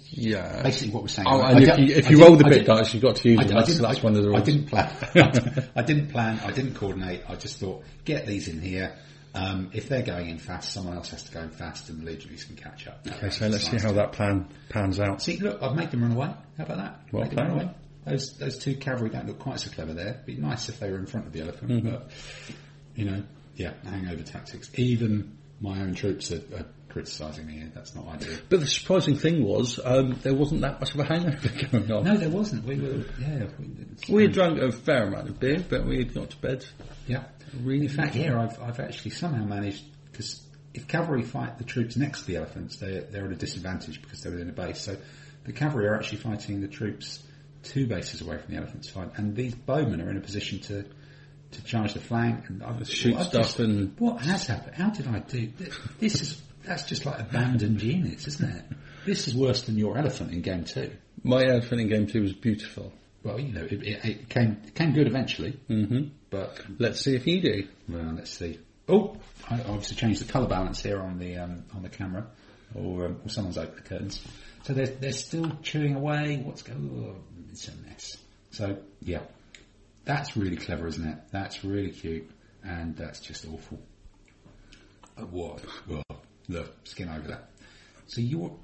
yeah. 0.09 0.61
Basically 0.61 0.93
what 0.93 1.03
we're 1.03 1.07
saying. 1.09 1.27
Oh, 1.29 1.39
I- 1.39 1.51
and 1.51 1.59
I 1.71 1.73
if 1.73 1.79
you, 1.79 1.95
if 1.95 2.09
you 2.09 2.21
roll 2.21 2.35
the 2.35 2.45
I 2.45 2.57
dice, 2.63 2.93
you've 2.93 3.03
got 3.03 3.15
to 3.17 3.29
use 3.29 3.39
I, 3.39 3.43
them. 3.45 3.57
I 3.57 3.59
That's, 3.61 3.67
didn't, 3.73 3.81
that's 3.83 4.03
one 4.03 4.15
of 4.17 4.23
the 4.23 4.29
rules. 4.29 4.41
I 4.41 4.43
didn't 4.43 4.65
plan. 4.67 5.69
I 5.75 5.81
didn't 5.81 6.07
plan. 6.09 6.39
I 6.43 6.51
didn't 6.51 6.73
coordinate. 6.75 7.23
I 7.29 7.35
just 7.35 7.59
thought, 7.59 7.83
get 8.03 8.27
these 8.27 8.49
in 8.49 8.61
here. 8.61 8.97
Um, 9.33 9.69
if 9.71 9.87
they're 9.87 10.01
going 10.01 10.27
in 10.27 10.37
fast, 10.39 10.73
someone 10.73 10.97
else 10.97 11.11
has 11.11 11.23
to 11.23 11.31
go 11.31 11.39
in 11.39 11.51
fast, 11.51 11.87
and 11.87 12.01
the 12.01 12.05
legionaries 12.05 12.43
can 12.43 12.57
catch 12.57 12.87
up. 12.87 13.07
Okay, 13.07 13.29
so 13.29 13.47
let's 13.47 13.69
see 13.69 13.77
how 13.77 13.93
that 13.93 14.11
plan 14.11 14.49
pans 14.67 14.99
out. 14.99 15.21
See, 15.21 15.37
look, 15.37 15.63
I've 15.63 15.73
made 15.77 15.89
them 15.91 16.01
run 16.01 16.11
away. 16.11 16.33
How 16.57 16.65
about 16.65 16.77
that? 16.79 16.99
Well 17.13 17.23
Made 17.23 17.71
them 18.05 18.13
run 18.13 18.17
played. 18.17 18.17
away. 18.17 18.17
Those 18.17 18.37
those 18.37 18.57
two 18.57 18.75
cavalry 18.75 19.09
don't 19.09 19.27
look 19.27 19.39
quite 19.39 19.59
so 19.59 19.71
clever 19.71 19.93
there. 19.93 20.09
It'd 20.09 20.25
be 20.25 20.35
nice 20.35 20.69
if 20.69 20.79
they 20.79 20.91
were 20.91 20.97
in 20.97 21.05
front 21.05 21.27
of 21.27 21.33
the 21.33 21.41
elephant, 21.41 21.71
Mm-hmm. 21.71 21.89
but 21.89 22.09
you 22.95 23.05
know, 23.05 23.23
yeah, 23.55 23.73
hangover 23.83 24.23
tactics. 24.23 24.69
Even 24.75 25.37
my 25.61 25.79
own 25.81 25.93
troops 25.93 26.31
are, 26.31 26.41
are 26.55 26.65
criticising 26.89 27.45
me. 27.47 27.63
That's 27.73 27.95
not 27.95 28.07
ideal. 28.07 28.37
But 28.49 28.59
the 28.59 28.67
surprising 28.67 29.15
thing 29.15 29.45
was, 29.45 29.79
um, 29.83 30.19
there 30.23 30.33
wasn't 30.33 30.61
that 30.61 30.79
much 30.81 30.93
of 30.93 30.99
a 30.99 31.03
hangover 31.05 31.49
going 31.71 31.91
on. 31.91 32.03
No, 32.03 32.17
there 32.17 32.29
wasn't. 32.29 32.65
We 32.65 32.79
were, 32.79 33.05
yeah, 33.19 33.45
we, 33.59 34.13
We 34.13 34.23
had 34.23 34.33
drunk 34.33 34.59
a 34.59 34.71
fair 34.71 35.03
amount 35.07 35.29
of 35.29 35.39
beer, 35.39 35.63
but 35.69 35.85
we 35.85 35.99
had 35.99 36.13
got 36.13 36.31
to 36.31 36.37
bed. 36.37 36.65
yeah. 37.07 37.23
Really 37.63 37.85
In 37.85 37.91
fact, 37.91 38.15
here 38.15 38.37
I've, 38.37 38.61
I've 38.61 38.79
actually 38.79 39.11
somehow 39.11 39.43
managed 39.45 39.83
because 40.11 40.41
if 40.73 40.87
cavalry 40.87 41.21
fight 41.21 41.57
the 41.57 41.65
troops 41.65 41.95
next 41.97 42.21
to 42.21 42.27
the 42.27 42.37
elephants, 42.37 42.77
they're 42.77 43.01
they're 43.01 43.25
at 43.25 43.31
a 43.31 43.35
disadvantage 43.35 44.01
because 44.01 44.21
they're 44.21 44.31
within 44.31 44.49
a 44.49 44.53
base. 44.53 44.79
So 44.81 44.95
the 45.43 45.51
cavalry 45.53 45.87
are 45.87 45.95
actually 45.95 46.19
fighting 46.19 46.61
the 46.61 46.67
troops 46.69 47.21
two 47.63 47.87
bases 47.87 48.21
away 48.21 48.37
from 48.37 48.53
the 48.53 48.59
elephants 48.59 48.89
fight, 48.89 49.11
and 49.17 49.35
these 49.35 49.55
bowmen 49.55 50.01
are 50.01 50.09
in 50.09 50.17
a 50.17 50.21
position 50.21 50.59
to 50.61 50.85
to 51.51 51.63
charge 51.65 51.93
the 51.93 51.99
flank 51.99 52.47
and 52.47 52.63
I, 52.63 52.81
Shoot 52.83 53.19
stuff 53.23 53.59
and- 53.59 53.93
what 53.99 54.21
has 54.21 54.47
happened? 54.47 54.75
How 54.75 54.89
did 54.89 55.07
I 55.07 55.19
do 55.19 55.51
this? 55.99 56.21
Is 56.21 56.41
that's 56.63 56.83
just 56.83 57.05
like 57.05 57.19
abandoned 57.19 57.81
units, 57.81 58.27
isn't 58.27 58.49
it? 58.55 58.63
This 59.05 59.27
is 59.27 59.35
worse 59.35 59.63
than 59.63 59.77
your 59.77 59.97
elephant 59.97 60.31
in 60.31 60.41
game 60.41 60.63
two. 60.63 60.91
My 61.23 61.43
elephant 61.45 61.81
in 61.81 61.89
game 61.89 62.07
two 62.07 62.21
was 62.21 62.33
beautiful. 62.33 62.93
Well, 63.23 63.39
you 63.39 63.51
know, 63.53 63.63
it, 63.63 63.73
it, 63.83 64.05
it 64.05 64.29
came 64.29 64.57
it 64.65 64.73
came 64.75 64.93
good 64.93 65.07
eventually, 65.07 65.51
hmm 65.67 66.03
but 66.29 66.61
Let's 66.79 67.01
see 67.01 67.15
if 67.15 67.27
you 67.27 67.41
do. 67.41 67.67
well, 67.89 68.13
let's 68.15 68.31
see. 68.31 68.57
Oh, 68.87 69.17
I 69.49 69.55
obviously 69.63 69.97
changed 69.97 70.21
the 70.25 70.31
colour 70.31 70.47
balance 70.47 70.81
here 70.81 70.99
on 71.01 71.19
the 71.19 71.35
um, 71.37 71.63
on 71.75 71.83
the 71.83 71.89
camera, 71.89 72.27
or, 72.73 73.07
um, 73.07 73.19
or 73.25 73.29
someone's 73.29 73.57
opened 73.57 73.77
the 73.77 73.89
curtains. 73.89 74.21
So 74.63 74.73
they're 74.73 74.85
they're 74.87 75.11
still 75.11 75.51
chewing 75.61 75.95
away. 75.95 76.41
What's 76.43 76.61
going? 76.61 77.15
It's 77.51 77.67
a 77.67 77.75
mess. 77.87 78.17
So 78.51 78.77
yeah, 79.01 79.21
that's 80.05 80.35
really 80.37 80.57
clever, 80.57 80.87
isn't 80.87 81.07
it? 81.07 81.17
That's 81.31 81.63
really 81.63 81.91
cute, 81.91 82.29
and 82.63 82.95
that's 82.95 83.19
just 83.19 83.45
awful. 83.45 83.79
What? 85.29 85.63
Well, 85.87 86.03
look, 86.47 86.75
skin 86.85 87.09
over 87.09 87.27
that. 87.27 87.49
So 88.07 88.21
you're, 88.21 88.55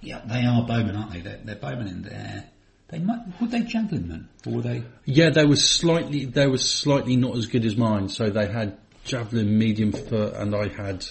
yeah, 0.00 0.22
they 0.26 0.44
are 0.44 0.64
bowmen, 0.66 0.96
aren't 0.96 1.12
they? 1.12 1.20
They're, 1.20 1.40
they're 1.44 1.56
bowmen 1.56 1.88
in 1.88 2.02
there. 2.02 2.44
They 2.88 2.98
might, 3.00 3.18
were 3.40 3.48
they 3.48 3.62
javelin 3.62 4.28
or 4.46 4.52
were 4.54 4.62
they? 4.62 4.84
Yeah, 5.04 5.30
they 5.30 5.44
were 5.44 5.56
slightly 5.56 6.24
they 6.24 6.46
were 6.46 6.58
slightly 6.58 7.16
not 7.16 7.36
as 7.36 7.46
good 7.46 7.64
as 7.64 7.76
mine. 7.76 8.08
So 8.08 8.30
they 8.30 8.46
had 8.46 8.78
javelin, 9.04 9.58
medium 9.58 9.92
foot, 9.92 10.34
and 10.34 10.54
I 10.54 10.68
had 10.68 11.04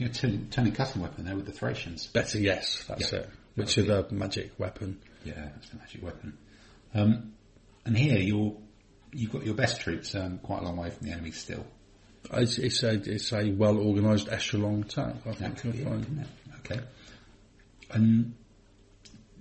know, 0.00 0.08
turning, 0.08 0.48
turning 0.50 0.72
cutting 0.72 1.02
weapon 1.02 1.24
there 1.24 1.36
with 1.36 1.46
the 1.46 1.52
Thracians. 1.52 2.06
better. 2.08 2.38
Yes, 2.38 2.84
that's 2.88 3.12
Yeah. 3.12 3.20
it. 3.20 3.30
Which 3.54 3.78
are 3.78 3.82
the 3.82 4.06
magic 4.10 4.52
weapon. 4.58 4.98
Yeah, 5.24 5.48
that's 5.54 5.68
the 5.68 5.76
magic 5.76 6.02
weapon. 6.02 6.38
Um, 6.94 7.32
and 7.84 7.96
here 7.96 8.18
you're, 8.18 8.54
you've 9.12 9.32
got 9.32 9.44
your 9.44 9.54
best 9.54 9.80
troops 9.80 10.14
um, 10.14 10.38
quite 10.38 10.62
a 10.62 10.64
long 10.64 10.76
way 10.76 10.90
from 10.90 11.06
the 11.06 11.12
enemy 11.12 11.30
still. 11.30 11.66
It's, 12.32 12.58
it's 12.58 12.82
a 12.82 12.90
it's 12.90 13.32
a 13.32 13.50
well 13.52 13.78
organised 13.78 14.28
echelon 14.28 14.82
attack. 14.82 15.14
I 15.26 15.32
think 15.32 15.64
you'll 15.64 15.72
find. 15.72 16.26
Okay. 16.58 16.80
And 17.92 18.34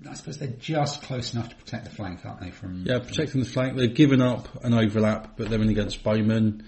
I 0.10 0.14
suppose 0.14 0.38
they're 0.38 0.48
just 0.48 1.04
close 1.04 1.34
enough 1.34 1.50
to 1.50 1.56
protect 1.56 1.86
the 1.86 1.92
flank, 1.92 2.26
aren't 2.26 2.40
they? 2.42 2.52
From 2.52 2.84
Yeah, 2.86 3.00
protecting 3.00 3.42
the 3.42 3.48
flank. 3.48 3.76
They've 3.76 3.94
given 3.94 4.22
up 4.22 4.64
an 4.64 4.74
overlap, 4.74 5.36
but 5.38 5.50
they're 5.50 5.62
in 5.62 5.70
against 5.70 6.04
bowmen 6.04 6.64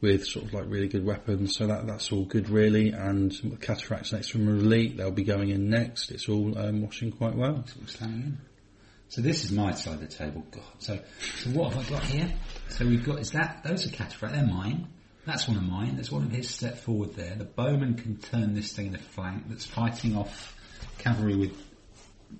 with 0.00 0.26
sort 0.26 0.46
of 0.46 0.52
like 0.52 0.64
really 0.66 0.88
good 0.88 1.06
weapons. 1.06 1.56
So 1.56 1.68
that 1.68 1.86
that's 1.86 2.10
all 2.10 2.24
good, 2.24 2.50
really. 2.50 2.90
And 2.90 3.30
cataphracts 3.60 4.12
next 4.12 4.30
from 4.30 4.48
elite, 4.48 4.96
they'll 4.96 5.12
be 5.12 5.22
going 5.24 5.50
in 5.50 5.70
next. 5.70 6.10
It's 6.10 6.28
all 6.28 6.58
um, 6.58 6.82
washing 6.82 7.12
quite 7.12 7.36
well. 7.36 7.64
of 7.80 7.90
slamming 7.90 8.22
in. 8.22 8.38
So 9.12 9.20
this 9.20 9.44
is 9.44 9.52
my 9.52 9.72
side 9.72 9.96
of 9.96 10.00
the 10.00 10.06
table. 10.06 10.42
God. 10.50 10.62
So, 10.78 10.98
so 11.36 11.50
what 11.50 11.74
have 11.74 11.86
I 11.86 11.90
got 11.90 12.02
here? 12.02 12.32
So 12.70 12.86
we've 12.86 13.04
got 13.04 13.20
is 13.20 13.32
that 13.32 13.62
those 13.62 13.86
are 13.86 13.90
cataphract. 13.90 14.32
They're 14.32 14.46
mine. 14.46 14.88
That's 15.26 15.46
one 15.46 15.58
of 15.58 15.64
mine. 15.64 15.96
There's 15.96 16.10
one 16.10 16.22
of 16.22 16.30
his 16.30 16.48
step 16.48 16.78
forward 16.78 17.14
there. 17.14 17.34
The 17.34 17.44
bowman 17.44 17.96
can 17.96 18.16
turn 18.16 18.54
this 18.54 18.72
thing 18.72 18.86
in 18.86 18.92
the 18.92 18.98
flank. 18.98 19.50
That's 19.50 19.66
fighting 19.66 20.16
off 20.16 20.56
cavalry 20.96 21.36
with. 21.36 21.54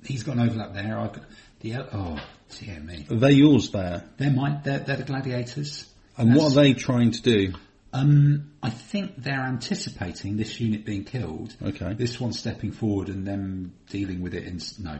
He's 0.03 0.23
got 0.23 0.37
an 0.37 0.49
overlap 0.49 0.73
there. 0.73 0.99
I've 0.99 1.13
got 1.13 1.25
the 1.61 1.77
oh 1.77 2.19
dear 2.59 2.81
me. 2.81 3.07
Are 3.11 3.17
they 3.17 3.33
yours 3.33 3.71
there? 3.71 4.05
They're 4.17 4.31
mine. 4.31 4.63
They're, 4.65 4.79
they're 4.79 4.97
the 4.97 5.03
gladiators. 5.03 5.87
And 6.17 6.35
what 6.35 6.53
are 6.53 6.55
they 6.55 6.73
trying 6.73 7.11
to 7.11 7.21
do? 7.21 7.53
Um, 7.93 8.53
I 8.63 8.71
think 8.71 9.23
they're 9.23 9.45
anticipating 9.45 10.39
this 10.39 10.59
unit 10.59 10.87
being 10.87 11.05
killed. 11.05 11.55
Okay. 11.63 11.93
This 11.93 12.19
one 12.19 12.33
stepping 12.33 12.73
forward 12.73 13.11
and 13.11 13.27
them 13.27 13.75
dealing 13.91 14.23
with 14.23 14.33
it. 14.33 14.45
In 14.45 14.59
no, 14.83 14.99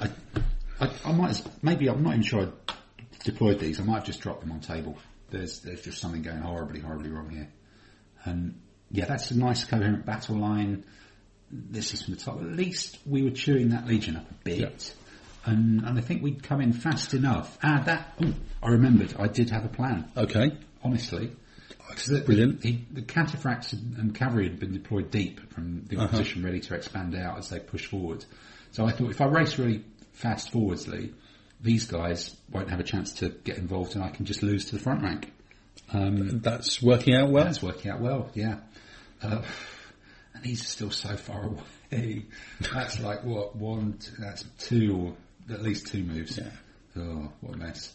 I, 0.00 0.08
I, 0.80 0.90
I 1.04 1.12
might 1.12 1.42
maybe 1.62 1.88
I'm 1.88 2.02
not 2.02 2.12
even 2.12 2.22
sure 2.22 2.52
I 2.68 2.74
deployed 3.24 3.58
these. 3.58 3.80
I 3.80 3.84
might 3.84 3.96
have 3.96 4.04
just 4.06 4.20
dropped 4.20 4.40
them 4.40 4.52
on 4.52 4.60
table. 4.60 4.96
There's 5.30 5.60
there's 5.60 5.82
just 5.82 5.98
something 5.98 6.22
going 6.22 6.38
horribly 6.40 6.80
horribly 6.80 7.10
wrong 7.10 7.30
here. 7.30 7.48
And 8.24 8.60
yeah, 8.90 9.06
that's 9.06 9.30
a 9.30 9.38
nice 9.38 9.64
coherent 9.64 10.04
battle 10.04 10.36
line. 10.36 10.84
This 11.50 11.94
is 11.94 12.02
from 12.02 12.14
the 12.14 12.20
top. 12.20 12.36
At 12.36 12.44
least 12.44 12.98
we 13.06 13.22
were 13.22 13.30
chewing 13.30 13.70
that 13.70 13.86
legion 13.86 14.16
up 14.16 14.30
a 14.30 14.34
bit. 14.44 14.58
Yeah. 14.58 14.68
And, 15.46 15.82
and 15.82 15.98
I 15.98 16.02
think 16.02 16.22
we'd 16.22 16.42
come 16.42 16.60
in 16.60 16.72
fast 16.72 17.14
enough. 17.14 17.58
Ah, 17.62 17.82
that, 17.86 18.14
oh, 18.22 18.34
I 18.62 18.68
remembered, 18.68 19.14
I 19.18 19.26
did 19.26 19.50
have 19.50 19.64
a 19.64 19.68
plan 19.68 20.10
Okay. 20.16 20.52
honestly. 20.84 21.32
the, 22.06 22.20
Brilliant. 22.20 22.60
The, 22.60 22.78
the 22.92 23.02
cataphracts 23.02 23.72
and, 23.72 23.96
and 23.96 24.14
cavalry 24.14 24.48
had 24.48 24.60
been 24.60 24.72
deployed 24.72 25.10
deep 25.10 25.52
from 25.52 25.84
the 25.86 25.96
opposition, 25.96 26.44
ready 26.44 26.60
to 26.60 26.74
expand 26.74 27.16
out 27.16 27.38
as 27.38 27.48
they 27.48 27.58
push 27.58 27.86
forward. 27.86 28.24
So 28.72 28.84
I 28.84 28.92
thought 28.92 29.10
if 29.10 29.20
I 29.20 29.26
race 29.26 29.58
really 29.58 29.82
fast 30.20 30.50
forwards, 30.50 30.86
Lee, 30.86 31.12
these 31.62 31.86
guys 31.86 32.36
won't 32.50 32.70
have 32.70 32.80
a 32.80 32.84
chance 32.84 33.14
to 33.14 33.30
get 33.30 33.58
involved, 33.58 33.94
and 33.94 34.04
I 34.04 34.10
can 34.10 34.26
just 34.26 34.42
lose 34.42 34.66
to 34.66 34.76
the 34.76 34.82
front 34.82 35.02
rank. 35.02 35.32
Um, 35.92 36.40
That's 36.40 36.80
working 36.82 37.14
out 37.14 37.30
well. 37.30 37.44
that's 37.44 37.62
working 37.62 37.90
out 37.90 38.00
well, 38.00 38.30
yeah. 38.34 38.58
Uh, 39.22 39.42
and 40.34 40.44
these 40.44 40.60
are 40.62 40.66
still 40.66 40.90
so 40.90 41.16
far 41.16 41.44
away. 41.44 42.26
That's 42.72 43.00
like 43.00 43.24
what 43.24 43.56
one? 43.56 43.98
Two, 43.98 44.12
that's 44.20 44.44
two 44.58 44.96
or 45.48 45.52
at 45.54 45.62
least 45.62 45.88
two 45.88 46.04
moves. 46.04 46.38
Yeah. 46.38 46.50
Oh, 46.96 47.32
what 47.40 47.54
a 47.54 47.58
mess! 47.58 47.92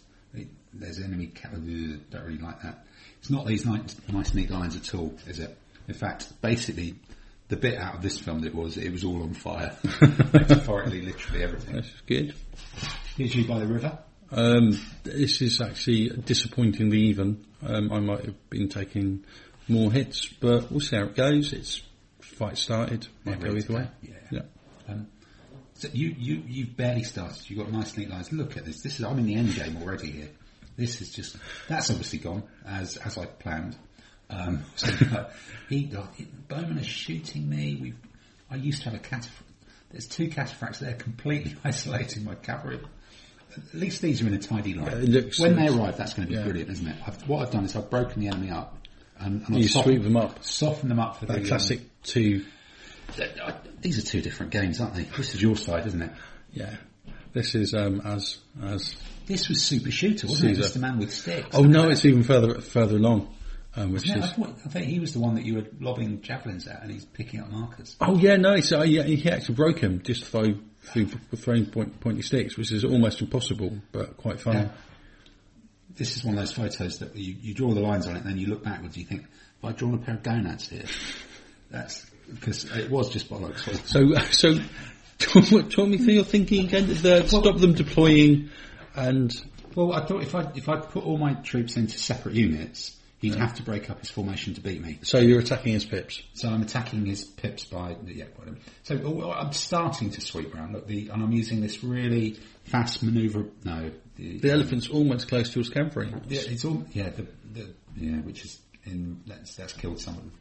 There's 0.74 1.00
enemy. 1.00 1.32
Don't 1.42 2.26
really 2.26 2.38
like 2.38 2.62
that. 2.64 2.86
It's 3.20 3.30
not 3.30 3.46
these 3.46 3.66
nice, 3.66 3.96
nice, 4.12 4.34
neat 4.34 4.50
lines 4.50 4.76
at 4.76 4.94
all, 4.94 5.14
is 5.28 5.40
it? 5.40 5.58
In 5.88 5.94
fact, 5.94 6.34
basically, 6.42 6.96
the 7.48 7.58
bit 7.58 7.78
out 7.78 7.96
of 7.96 8.02
this 8.02 8.18
film 8.18 8.42
that 8.42 8.56
was 8.56 8.78
it 8.78 8.92
was 8.92 9.04
all 9.04 9.22
on 9.24 9.34
fire, 9.34 9.76
metaphorically, 10.34 11.02
literally 11.02 11.44
everything. 11.44 11.76
That's 11.76 12.02
good. 12.08 12.34
Usually 13.18 13.44
by 13.44 13.60
the 13.60 13.68
river. 13.68 14.00
Um, 14.32 14.80
this 15.04 15.42
is 15.42 15.62
actually 15.62 16.10
disappointingly 16.10 17.00
even. 17.04 17.46
Um, 17.66 17.92
I 17.92 18.00
might 18.00 18.26
have 18.26 18.50
been 18.50 18.70
taking 18.70 19.24
more 19.68 19.92
hits, 19.92 20.26
but 20.26 20.72
we'll 20.72 20.80
see 20.80 20.96
how 20.96 21.04
it 21.04 21.16
goes. 21.16 21.54
It's 21.54 21.82
fight 22.20 22.58
started. 22.58 23.08
Might 23.24 23.40
go 23.40 23.48
Ready 23.48 23.60
either 23.60 23.74
way. 23.74 23.88
Yeah. 24.02 24.14
Yeah. 24.32 24.42
Um, 24.90 25.08
so 25.76 25.90
you, 25.94 26.16
you, 26.18 26.44
you've 26.48 26.76
barely 26.76 27.04
started. 27.04 27.50
You've 27.50 27.60
got 27.60 27.72
nice 27.72 27.96
neat 27.98 28.10
lines. 28.10 28.32
Look 28.32 28.58
at 28.58 28.66
this. 28.66 28.82
This 28.82 29.00
is, 29.00 29.06
I'm 29.06 29.20
in 29.20 29.26
the 29.26 29.36
end 29.36 29.56
game 29.56 29.78
already 29.82 30.12
here. 30.12 30.30
This 30.78 31.02
is 31.02 31.12
just, 31.12 31.38
that's 31.68 31.90
obviously 31.90 32.20
gone 32.20 32.44
as, 32.66 32.98
as 32.98 33.18
I 33.18 33.26
planned. 33.26 33.78
Um, 34.30 34.64
so, 34.76 34.88
he, 35.70 35.92
he, 36.16 36.28
Bowman 36.48 36.78
is 36.78 36.88
shooting 36.88 37.50
me. 37.50 37.78
We've, 37.82 37.98
I 38.50 38.56
used 38.56 38.84
to 38.84 38.90
have 38.90 39.00
a 39.00 39.04
cataphr 39.04 39.30
There's 39.92 40.08
two 40.08 40.30
cataphracts 40.30 40.80
there 40.80 40.94
completely 40.94 41.56
isolating 41.64 42.24
my 42.26 42.36
cavalry. 42.36 42.80
At 43.56 43.74
least 43.74 44.02
these 44.02 44.22
are 44.22 44.28
in 44.28 44.34
a 44.34 44.40
tidy 44.40 44.74
line. 44.74 45.06
Yeah, 45.08 45.22
when 45.38 45.56
they 45.56 45.68
arrive, 45.68 45.98
that's 45.98 46.14
going 46.14 46.28
to 46.28 46.32
be 46.32 46.38
Yeah. 46.38 46.44
brilliant, 46.44 46.70
isn't 46.72 46.88
it? 46.88 46.96
I've, 47.08 47.28
what 47.28 47.46
I've 47.46 47.52
done 47.54 47.64
is 47.64 47.76
I've 47.76 47.90
broken 47.90 48.22
the 48.22 48.28
enemy 48.28 48.52
up 48.52 48.78
and, 49.18 49.44
and 49.48 49.58
You 49.58 49.68
sweep 49.70 50.04
them 50.04 50.18
up. 50.18 50.44
soften 50.44 50.90
them 50.90 51.00
up 51.00 51.18
for 51.18 51.26
That 51.28 51.42
the 51.42 51.48
classic 51.48 51.82
two. 52.04 52.46
Um, 53.18 53.54
these 53.80 53.98
are 53.98 54.06
two 54.06 54.22
different 54.22 54.52
games, 54.52 54.82
aren't 54.82 54.96
they? 54.96 55.04
This 55.04 55.36
is 55.36 55.42
your 55.42 55.56
side, 55.56 55.86
isn't 55.88 56.02
it? 56.02 56.12
Yeah. 56.52 56.76
This 57.34 57.54
is 57.56 57.74
um, 57.74 58.02
as 58.04 58.38
as. 58.62 58.96
This 59.26 59.48
was 59.50 59.62
Super 59.62 59.92
Shooter, 59.92 60.28
wasn't 60.28 60.52
it? 60.52 60.56
Just 60.56 60.76
a 60.76 60.80
man 60.80 60.98
with 60.98 61.14
sticks. 61.14 61.50
Oh 61.54 61.64
no, 61.64 61.90
it's 61.90 62.04
even 62.06 62.24
further 62.24 62.62
further 62.62 62.96
along, 62.98 63.34
um, 63.76 63.92
which 63.94 64.08
Yeah, 64.08 64.16
I 64.16 64.26
is. 64.26 64.32
thought, 64.32 64.56
I 64.66 64.70
thought 64.70 64.82
he 64.84 65.00
was 65.00 65.14
the 65.14 65.20
one 65.20 65.36
that 65.36 65.46
you 65.46 65.56
were 65.56 65.68
lobbing 65.80 66.22
javelins 66.22 66.68
at, 66.68 66.82
and 66.82 66.92
he's 66.92 67.06
picking 67.06 67.42
up 67.42 67.50
markers. 67.52 67.96
Oh 68.00 68.18
yeah, 68.18 68.38
no, 68.38 68.56
uh, 68.56 68.84
yeah, 68.84 69.04
he 69.04 69.30
actually 69.30 69.56
broke 69.56 69.80
him 69.80 70.02
just 70.02 70.26
through, 70.26 70.62
through 70.84 71.08
throwing 71.36 71.66
point, 71.66 72.00
pointy 72.00 72.22
sticks, 72.22 72.58
which 72.58 72.72
is 72.72 72.86
almost 72.86 73.22
impossible, 73.22 73.78
but 73.92 74.18
quite 74.18 74.40
fun. 74.40 74.72
This 75.96 76.18
is 76.18 76.24
one 76.24 76.36
of 76.36 76.42
those 76.42 76.52
photos 76.52 77.00
that 77.00 77.16
you, 77.16 77.36
you 77.42 77.54
draw 77.54 77.74
the 77.74 77.80
lines 77.80 78.06
on 78.08 78.16
it, 78.16 78.20
and 78.20 78.30
then 78.30 78.38
you 78.38 78.48
look 78.48 78.64
backwards. 78.64 78.98
You 78.98 79.06
think, 79.06 79.22
"Have 79.62 79.74
I 79.74 79.78
drawn 79.78 79.94
a 79.94 79.98
pair 79.98 80.16
of 80.16 80.24
gonads 80.24 80.68
here?" 80.70 80.84
That's 81.72 82.06
because 82.30 82.66
it 82.76 82.90
was 82.90 83.10
just 83.10 83.30
bollocks. 83.30 83.60
So, 83.86 84.16
so 84.32 84.60
talk, 85.20 85.70
talk 85.72 85.88
me 85.88 85.98
through 85.98 86.14
your 86.14 86.24
thinking 86.24 86.66
again. 86.66 86.88
The, 86.88 87.26
stop 87.28 87.58
them 87.58 87.74
deploying, 87.74 88.50
and 88.96 89.34
Well, 89.76 89.94
I 89.94 90.06
thought 90.06 90.22
if 90.24 90.36
I 90.36 90.52
if 90.56 90.68
I 90.70 90.80
put 90.80 91.06
all 91.06 91.18
my 91.18 91.34
troops 91.36 91.78
into 91.78 91.98
separate 91.98 92.36
units, 92.36 92.96
he'd 93.20 93.36
have 93.36 93.56
to 93.56 93.64
break 93.64 93.90
up 93.90 94.00
his 94.00 94.10
formation 94.10 94.54
to 94.54 94.62
beat 94.62 94.82
me. 94.82 95.00
so 95.04 95.20
you're 95.20 95.40
attacking 95.40 95.74
his 95.74 95.86
pips. 95.86 96.22
So 96.34 96.50
I'm 96.50 96.62
attacking 96.62 97.06
his 97.06 97.24
pips 97.24 97.66
by 97.66 97.96
yeah, 98.06 98.26
whatever. 98.36 98.58
So 98.84 99.00
oh, 99.04 99.32
I'm 99.32 99.52
starting 99.54 100.12
to 100.12 100.22
sweep 100.22 100.54
around. 100.54 100.74
Look, 100.74 100.88
the 100.88 101.10
and 101.10 101.24
I'm 101.24 101.32
using 101.32 101.62
this 101.62 101.84
really 101.84 102.38
fast 102.66 103.02
maneuver. 103.04 103.46
No, 103.64 103.92
the, 104.16 104.40
The 104.40 104.52
elephant's 104.52 104.90
almost 104.90 105.28
close 105.28 105.52
to 105.54 105.60
his 105.60 105.70
cavalry. 105.70 106.14
Yeah, 106.28 106.42
it's 106.46 106.66
all 106.66 106.86
yeah, 106.94 107.10
the, 107.10 107.28
the 107.54 107.74
yeah, 107.96 108.18
which 108.18 108.44
is 108.46 108.60
in 108.84 109.22
that's 109.26 109.56
that's 109.56 109.74
killed 109.74 110.00
some 110.00 110.16
of 110.16 110.22
them. 110.22 110.32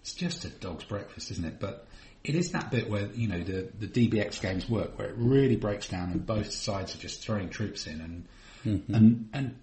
It's 0.00 0.14
just 0.14 0.44
a 0.44 0.48
dog's 0.48 0.84
breakfast, 0.84 1.30
isn't 1.32 1.44
it? 1.44 1.58
But 1.60 1.86
it 2.22 2.34
is 2.34 2.52
that 2.52 2.70
bit 2.70 2.90
where 2.90 3.06
you 3.06 3.28
know 3.28 3.42
the 3.42 3.70
the 3.78 3.86
DBX 3.86 4.40
games 4.40 4.68
work, 4.68 4.98
where 4.98 5.08
it 5.08 5.14
really 5.16 5.56
breaks 5.56 5.88
down, 5.88 6.10
and 6.10 6.24
both 6.26 6.50
sides 6.52 6.94
are 6.94 6.98
just 6.98 7.22
throwing 7.22 7.48
troops 7.48 7.86
in, 7.86 8.00
and 8.00 8.28
Mm-hmm. 8.66 8.94
and 8.94 9.28
and 9.32 9.56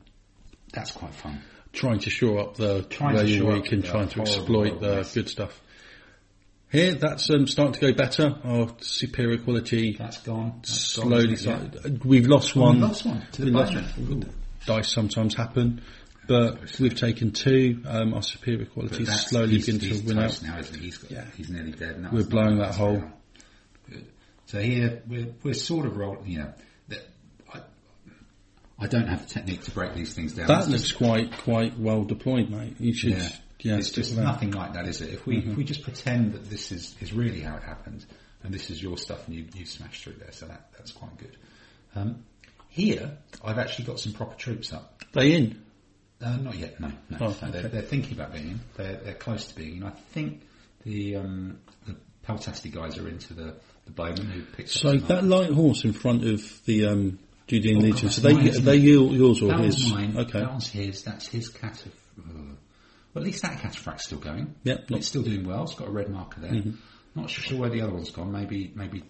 that's 0.71 0.91
quite 0.91 1.13
fun. 1.13 1.41
Trying 1.73 1.99
to 1.99 2.09
shore 2.09 2.39
up 2.39 2.55
the 2.55 2.83
Trying 2.83 3.15
to 3.15 3.15
where 3.17 3.25
you're 3.25 3.53
weak 3.53 3.71
and 3.71 3.83
trying 3.83 4.07
to 4.09 4.21
exploit 4.21 4.79
the 4.79 4.97
mess. 4.97 5.13
good 5.13 5.27
stuff. 5.27 5.59
Here, 6.71 6.93
that's 6.95 7.29
um, 7.29 7.45
starting 7.47 7.73
to 7.73 7.79
go 7.81 7.93
better. 7.93 8.35
Our 8.43 8.69
superior 8.81 9.37
quality 9.39 9.95
That's 9.97 10.17
gone. 10.19 10.53
That's 10.57 10.95
gone, 10.95 11.05
slowly 11.07 11.33
it? 11.33 11.45
Yeah. 11.45 11.91
We've 12.03 12.25
lost 12.27 12.55
Oh, 12.57 12.61
one. 12.61 12.75
we 12.77 12.81
lost 12.81 13.05
one 13.05 13.27
to 13.33 13.45
the 13.45 13.51
lost- 13.51 13.75
Dice 14.65 14.91
sometimes 14.91 15.35
happen. 15.35 15.81
but 16.27 16.79
we've 16.79 16.95
taken 16.95 17.31
two. 17.31 17.81
Um, 17.85 18.13
our 18.13 18.23
superior 18.23 18.65
quality 18.65 19.03
qualities 19.03 19.07
that's- 19.07 19.29
slowly 19.29 19.49
he's, 19.55 19.65
begin 19.65 19.81
to 20.01 20.07
win 20.07 20.19
out. 20.19 20.41
now, 20.41 20.57
isn't 20.59 20.75
he? 20.79 20.85
He's, 20.85 20.97
got, 20.97 21.11
Yeah. 21.11 21.25
he's 21.35 21.49
nearly 21.49 21.71
dead. 21.73 21.95
And 21.95 22.05
that 22.05 22.13
We're 22.13 22.23
blowing 22.25 22.57
that 22.59 22.73
hole. 22.75 23.03
Good. 23.89 24.05
So 24.45 24.59
here 24.61 25.01
we're 25.07 25.33
we're 25.43 25.53
sort 25.53 25.85
of 25.85 25.97
rolling. 25.97 26.25
You 26.27 26.37
know, 26.39 26.45
that 26.45 26.55
I, 26.55 26.63
I 28.83 28.87
don't 28.87 29.07
have 29.07 29.27
the 29.27 29.33
technique 29.33 29.63
to 29.63 29.71
break 29.71 29.93
these 29.95 30.13
things 30.13 30.33
down. 30.33 30.47
That 30.47 30.59
It's 30.61 30.69
looks 30.69 30.83
just- 30.83 30.97
quite 30.97 31.31
quite 31.37 31.77
well 31.79 32.03
deployed, 32.03 32.49
mate. 32.49 32.75
You 32.79 32.93
should, 32.93 33.11
yeah. 33.11 33.29
yeah, 33.59 33.77
it's 33.77 33.91
just 33.91 34.15
nothing 34.17 34.51
like 34.51 34.73
that, 34.73 34.87
is 34.87 35.01
it? 35.01 35.09
If 35.13 35.25
we 35.25 35.37
if 35.37 35.55
we 35.57 35.63
just 35.63 35.83
pretend 35.83 36.33
that 36.33 36.49
this 36.49 36.71
is, 36.71 36.95
is 36.99 37.13
really 37.13 37.41
how 37.41 37.55
it 37.55 37.63
happened, 37.63 38.05
and 38.43 38.53
this 38.53 38.69
is 38.69 38.81
your 38.81 38.97
stuff, 38.97 39.25
and 39.27 39.35
you 39.35 39.45
you 39.53 39.65
smashed 39.65 40.03
through 40.03 40.13
there, 40.19 40.31
so 40.31 40.47
that 40.47 40.69
that's 40.77 40.91
quite 40.91 41.17
good. 41.17 41.37
Um, 41.95 42.23
here, 42.69 43.17
I've 43.43 43.59
actually 43.59 43.85
got 43.85 43.99
some 43.99 44.13
proper 44.13 44.35
troops 44.35 44.73
up. 44.73 45.03
They 45.13 45.33
in. 45.33 45.61
Uh, 46.19 46.37
not 46.37 46.55
yet, 46.55 46.79
no. 46.79 46.91
no. 47.09 47.17
Oh, 47.19 47.35
No, 47.41 47.51
they're, 47.51 47.67
they're 47.67 47.81
thinking 47.81 48.13
about 48.13 48.33
being 48.33 48.49
in. 48.51 48.59
They're, 48.77 48.95
they're 48.95 49.13
close 49.13 49.47
to 49.47 49.55
being 49.55 49.77
in. 49.77 49.83
I 49.83 49.89
think 49.91 50.41
the 50.83 51.17
um, 51.17 51.59
the 51.85 51.95
Peltasti 52.25 52.71
guys 52.73 52.97
are 52.97 53.07
into 53.07 53.33
the, 53.33 53.55
the 53.85 53.91
bowman 53.91 54.25
who 54.27 54.41
picked 54.43 54.69
So 54.69 54.95
that 54.97 55.23
light 55.25 55.51
horse 55.51 55.83
in 55.83 55.91
front 55.93 56.23
of 56.25 56.41
the 56.65 56.87
um, 56.87 57.19
Judean 57.47 57.77
Oh, 57.77 57.81
Legion. 57.81 58.09
So 58.09 58.21
they 58.21 58.33
mine, 58.33 58.63
they 58.63 58.77
yield 58.77 59.11
yours 59.13 59.41
or 59.41 59.47
That 59.49 59.59
his? 59.59 59.75
was 59.83 59.93
mine. 59.93 60.17
Okay. 60.17 60.39
That 60.39 60.53
was 60.55 60.67
his. 60.67 61.03
That's 61.03 61.27
his 61.27 61.49
cat. 61.49 61.85
Of, 61.85 61.91
uh, 62.19 62.53
well, 63.13 63.23
at 63.23 63.23
least 63.23 63.41
that 63.43 63.59
cataphract's 63.59 64.05
still 64.05 64.19
going. 64.19 64.55
Yep. 64.63 64.91
It's 64.91 65.07
still 65.07 65.23
doing 65.23 65.45
well. 65.45 65.63
It's 65.63 65.75
got 65.75 65.87
a 65.87 65.91
red 65.91 66.09
marker 66.09 66.41
there. 66.41 66.51
Mm-hmm. 66.51 66.71
Not 67.15 67.29
sure 67.29 67.59
where 67.59 67.69
the 67.69 67.81
other 67.81 67.93
one's 67.93 68.09
gone. 68.11 68.31
Maybe 68.31 68.71
maybe 68.75 69.03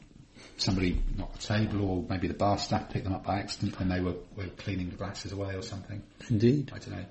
somebody 0.57 1.01
knocked 1.15 1.41
the 1.41 1.47
table, 1.47 1.85
or 1.85 2.05
maybe 2.09 2.27
the 2.27 2.33
bar 2.33 2.57
staff 2.57 2.89
picked 2.89 3.05
them 3.05 3.13
up 3.13 3.23
by 3.23 3.39
accident 3.39 3.79
when 3.79 3.87
they 3.87 4.01
were, 4.01 4.15
were 4.35 4.47
cleaning 4.57 4.89
the 4.89 4.95
glasses 4.97 5.31
away 5.31 5.55
or 5.55 5.61
something. 5.61 6.01
Indeed. 6.29 6.71
I 6.75 6.79
don't 6.79 6.91
know. 6.91 7.05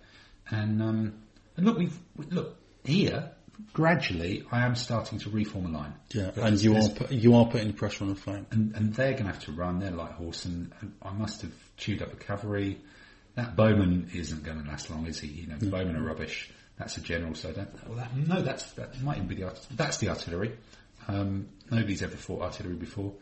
And 0.50 0.82
um, 0.82 1.14
and 1.56 1.66
look, 1.66 1.78
we've 1.78 1.98
look 2.30 2.56
here. 2.84 3.30
Gradually, 3.72 4.44
I 4.50 4.64
am 4.66 4.74
starting 4.74 5.18
to 5.20 5.30
reform 5.30 5.66
a 5.66 5.78
line. 5.78 5.94
Yeah, 6.12 6.30
But 6.34 6.44
and 6.44 6.60
you 6.62 6.72
are 6.76 6.80
there's- 6.82 6.92
pu- 6.98 7.14
you 7.14 7.34
are 7.36 7.46
putting 7.46 7.72
pressure 7.72 8.04
on 8.04 8.10
the 8.10 8.16
flank. 8.16 8.48
and, 8.50 8.74
and 8.74 8.94
they're 8.94 9.12
going 9.12 9.24
to 9.26 9.32
have 9.32 9.44
to 9.44 9.52
run. 9.52 9.78
They're 9.78 9.90
light 9.90 10.12
horse, 10.12 10.44
and, 10.44 10.72
and 10.80 10.92
I 11.02 11.12
must 11.12 11.42
have 11.42 11.52
chewed 11.76 12.02
up 12.02 12.12
a 12.12 12.16
cavalry. 12.16 12.78
That 13.34 13.56
bowman 13.56 14.10
isn't 14.14 14.42
going 14.44 14.62
to 14.62 14.68
last 14.68 14.90
long, 14.90 15.06
is 15.06 15.20
he? 15.20 15.28
You 15.28 15.46
know, 15.46 15.56
the 15.56 15.66
bowmen 15.70 15.96
are 15.96 16.02
rubbish. 16.02 16.50
That's 16.78 16.96
a 16.96 17.00
general, 17.00 17.34
so 17.34 17.50
I 17.50 17.52
don't. 17.52 17.88
Well, 17.88 17.96
that, 17.98 18.16
no, 18.16 18.42
that's 18.42 18.72
that 18.72 19.00
might 19.02 19.16
even 19.16 19.28
be 19.28 19.36
the 19.36 19.44
art- 19.44 19.66
that's 19.74 19.98
the 19.98 20.08
artillery. 20.10 20.52
Um, 21.08 21.48
nobody's 21.70 22.02
ever 22.02 22.16
fought 22.16 22.42
artillery 22.42 22.74
before. 22.74 23.12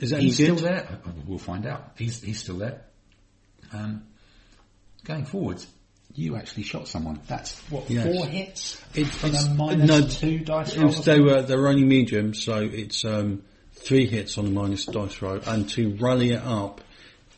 Is 0.00 0.10
that 0.10 0.20
he's 0.20 0.34
still 0.34 0.56
there? 0.56 0.98
Uh, 1.06 1.10
We'll 1.26 1.38
find 1.38 1.66
out. 1.66 1.92
He's 1.96 2.20
he's 2.22 2.40
still 2.40 2.56
there. 2.58 2.82
Um, 3.72 4.04
going 5.04 5.24
forwards, 5.24 5.66
you 6.14 6.36
actually 6.36 6.62
shot 6.62 6.86
someone. 6.88 7.20
That's 7.26 7.58
what 7.70 7.90
Yes. 7.90 8.04
four 8.06 8.26
hits 8.26 8.78
It's- 8.94 9.24
it's- 9.24 9.46
a 9.46 9.54
minus 9.54 9.88
no, 9.88 10.06
two 10.06 10.38
dice 10.40 10.76
roll. 10.76 10.90
they 10.92 11.20
were 11.20 11.42
they 11.42 11.56
were 11.56 11.68
only 11.68 11.84
medium, 11.84 12.34
so 12.34 12.58
it's 12.62 13.04
um, 13.04 13.42
three 13.72 14.06
hits 14.06 14.38
on 14.38 14.44
the 14.46 14.50
minus 14.52 14.86
dice 14.86 15.20
roll, 15.22 15.40
and 15.46 15.68
to 15.70 15.94
rally 15.96 16.30
it 16.30 16.42
up, 16.42 16.80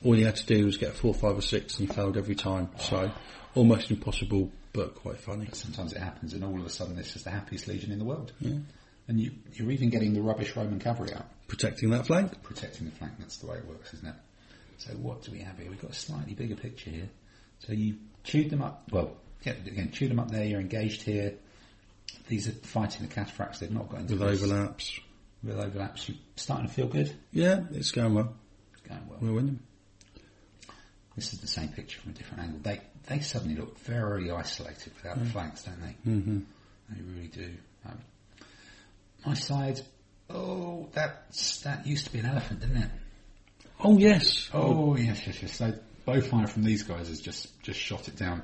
all 0.05 0.17
you 0.17 0.27
had 0.27 0.37
to 0.37 0.47
do 0.47 0.67
was 0.67 0.77
get 0.77 0.95
four, 0.95 1.15
five, 1.15 1.37
or 1.39 1.43
six, 1.43 1.79
and 1.79 1.89
you 1.89 1.95
failed 1.95 2.17
every 2.17 2.35
time. 2.35 2.69
So 2.81 3.11
almost 3.55 3.91
impossible, 3.91 4.53
but 4.75 4.95
quite 4.95 5.19
funny. 5.21 5.49
Sometimes 5.53 5.93
it 5.95 5.99
happens, 6.01 6.35
and 6.35 6.45
all 6.45 6.59
of 6.61 6.67
a 6.67 6.71
sudden, 6.71 6.97
this 6.97 7.17
is 7.17 7.23
the 7.25 7.31
happiest 7.31 7.67
legion 7.69 7.93
in 7.93 7.99
the 7.99 8.05
world. 8.05 8.33
Yeah. 8.41 8.59
And 9.09 9.21
you, 9.21 9.31
you're 9.55 9.71
even 9.71 9.89
getting 9.89 10.13
the 10.15 10.21
rubbish 10.21 10.55
Roman 10.57 10.81
cavalry 10.81 11.15
out, 11.15 11.27
Protecting 11.49 11.91
that 11.91 12.07
flank. 12.07 12.43
protecting 12.43 12.87
the 12.87 12.93
flank. 12.97 13.13
That's 13.21 13.37
the 13.39 13.47
way 13.47 13.57
it 13.57 13.67
works, 13.67 13.95
isn't 13.95 14.09
it? 14.09 14.15
So 14.79 14.91
what 14.95 15.23
do 15.23 15.31
we 15.33 15.39
have 15.39 15.57
here? 15.59 15.71
We've 15.71 15.81
got 15.81 15.93
a 15.93 15.95
slightly 15.95 16.35
bigger 16.35 16.57
picture 16.57 16.91
here. 16.91 17.09
So 17.61 17.73
you 17.73 17.97
chewed 18.27 18.51
them 18.51 18.63
up. 18.63 18.83
Well, 18.91 19.17
yeah, 19.43 19.53
again, 19.53 19.91
chewed 19.93 20.11
them 20.11 20.19
up 20.19 20.31
there. 20.31 20.45
You're 20.45 20.61
engaged 20.61 21.03
here. 21.03 21.35
These 22.29 22.49
are 22.49 22.53
fighting 22.53 23.07
the 23.07 23.15
cataphracts. 23.15 23.61
They've 23.61 23.71
not 23.71 23.89
got 23.89 24.01
into 24.01 24.17
with 24.17 24.29
this. 24.29 24.43
overlaps. 24.43 25.01
With 25.43 25.59
overlaps. 25.59 26.09
You're 26.09 26.19
starting 26.35 26.67
to 26.69 26.75
feel 26.75 26.89
good. 26.89 27.15
Yeah, 27.33 27.61
it's 27.71 27.93
going 27.93 28.15
well. 28.15 28.35
Going 28.89 29.09
well. 29.09 29.19
We're 29.21 29.33
winning. 29.33 29.61
This 31.15 31.33
is 31.33 31.41
the 31.41 31.47
same 31.47 31.69
picture 31.69 31.99
from 32.01 32.13
a 32.13 32.15
different 32.15 32.43
angle. 32.43 32.61
They 32.63 32.81
they 33.09 33.21
suddenly 33.21 33.57
look 33.57 33.79
very 33.79 34.31
isolated 34.31 34.93
without 34.97 35.19
the 35.19 35.25
flanks, 35.25 35.63
don't 35.63 35.81
they? 35.81 36.11
Mm-hmm. 36.11 36.39
They 36.91 37.01
really 37.01 37.29
do. 37.29 37.51
Um, 37.87 37.99
my 39.25 39.35
side. 39.35 39.81
Oh, 40.29 40.89
that's 40.93 41.61
that 41.63 41.87
used 41.87 42.07
to 42.07 42.13
be 42.13 42.19
an 42.19 42.27
elephant, 42.27 42.61
didn't 42.61 42.79
it? 42.79 42.91
Oh 43.83 43.97
yes. 43.97 44.51
Oh 44.53 44.97
yes, 44.97 45.23
yes, 45.27 45.43
yes. 45.43 45.57
So 45.57 45.75
bow 46.07 46.21
fire 46.23 46.47
from 46.47 46.63
these 46.65 46.83
guys 46.85 47.09
has 47.09 47.21
just 47.21 47.61
just 47.63 47.79
shot 47.79 48.09
it 48.09 48.17
down. 48.17 48.43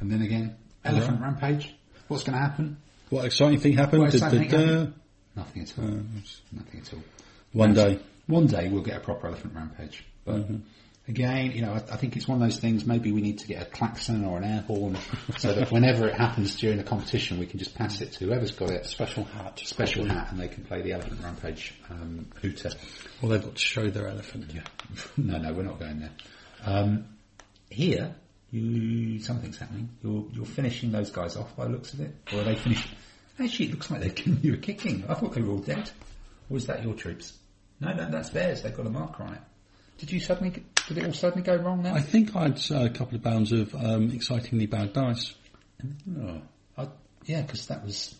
And 0.00 0.10
then 0.10 0.22
again, 0.22 0.56
elephant 0.84 1.20
rampage. 1.20 1.72
What's 2.08 2.24
going 2.24 2.36
to 2.36 2.42
happen? 2.44 2.78
What 3.10 3.24
exciting 3.24 3.60
thing 3.60 3.74
happened? 3.76 4.02
What 4.02 4.14
exciting 4.14 4.42
Da- 4.42 4.48
da- 4.48 4.50
thing 4.56 4.66
da. 4.66 4.72
happened? 4.74 4.94
Nothing 5.36 5.62
at 5.62 5.78
all. 5.78 5.84
Nothing 6.52 6.80
at 6.80 6.94
all. 6.94 7.02
One 7.52 7.74
day. 7.74 8.00
One 8.26 8.46
day 8.46 8.68
we'll 8.68 8.82
get 8.82 8.96
a 8.96 9.00
proper 9.00 9.26
elephant 9.28 9.54
rampage. 9.54 10.04
But 10.24 10.46
again, 11.08 11.52
you 11.52 11.62
know, 11.62 11.72
I, 11.72 11.76
I 11.76 11.96
think 11.96 12.16
it's 12.16 12.26
one 12.28 12.40
of 12.40 12.48
those 12.48 12.58
things. 12.60 12.84
Maybe 12.86 13.10
we 13.12 13.20
need 13.20 13.38
to 13.40 13.46
get 13.48 13.62
a 13.62 13.64
klaxon 13.64 14.24
or 14.24 14.38
an 14.38 14.44
air 14.44 14.62
horn, 14.62 14.96
so 15.38 15.52
that 15.52 15.70
whenever 15.72 16.06
it 16.08 16.14
happens 16.14 16.56
during 16.56 16.76
the 16.78 16.84
competition, 16.84 17.38
we 17.38 17.46
can 17.46 17.58
just 17.58 17.74
pass 17.74 18.00
it 18.00 18.12
to 18.12 18.26
whoever's 18.26 18.52
got 18.52 18.70
it. 18.70 18.86
Special 18.86 19.24
hat. 19.24 19.60
Special 19.64 20.06
hat, 20.06 20.28
and 20.30 20.40
they 20.40 20.48
can 20.48 20.64
play 20.64 20.82
the 20.82 20.92
elephant 20.92 21.20
rampage 21.22 21.74
um, 21.90 22.26
hooter. 22.40 22.70
Well, 23.20 23.30
they've 23.32 23.42
got 23.42 23.54
to 23.56 23.60
show 23.60 23.88
their 23.90 24.08
elephant. 24.08 24.52
Yeah. 24.54 24.62
no, 25.16 25.38
no, 25.38 25.52
we're 25.52 25.62
not 25.64 25.78
going 25.80 26.00
there. 26.00 26.12
Um, 26.64 27.06
here, 27.70 28.14
you 28.50 29.20
something's 29.20 29.58
happening. 29.58 29.90
You're 30.02 30.26
you're 30.32 30.46
finishing 30.46 30.92
those 30.92 31.10
guys 31.10 31.36
off 31.36 31.56
by 31.56 31.64
the 31.66 31.70
looks 31.70 31.92
of 31.94 32.00
it, 32.00 32.14
or 32.32 32.40
are 32.40 32.44
they 32.44 32.56
finished? 32.56 32.88
Actually, 33.38 33.66
it 33.66 33.70
looks 33.72 33.90
like 33.90 34.00
they're 34.00 34.10
giving 34.10 34.40
you 34.42 34.54
a 34.54 34.58
kicking. 34.58 35.04
I 35.08 35.14
thought 35.14 35.34
they 35.34 35.40
were 35.40 35.52
all 35.52 35.58
dead. 35.58 35.90
Or 36.50 36.56
is 36.56 36.66
that 36.66 36.82
your 36.82 36.94
troops? 36.94 37.32
No, 37.78 37.92
no, 37.92 38.10
that's 38.10 38.30
theirs. 38.30 38.62
They've 38.62 38.76
got 38.76 38.86
a 38.86 38.90
marker 38.90 39.22
on 39.22 39.34
it. 39.34 39.40
Did 39.98 40.10
you 40.10 40.20
suddenly? 40.20 40.62
Did 40.88 40.98
it 40.98 41.04
all 41.06 41.12
suddenly 41.12 41.42
go 41.42 41.56
wrong 41.56 41.82
now? 41.82 41.94
I 41.94 42.00
think 42.00 42.34
I 42.34 42.44
had 42.44 42.60
uh, 42.70 42.84
a 42.84 42.90
couple 42.90 43.16
of 43.16 43.22
bounds 43.22 43.52
of 43.52 43.74
um, 43.74 44.10
excitingly 44.10 44.66
bad 44.66 44.92
dice. 44.92 45.34
Oh, 46.18 46.42
I, 46.76 46.88
yeah, 47.24 47.42
because 47.42 47.66
that 47.66 47.84
was 47.84 48.14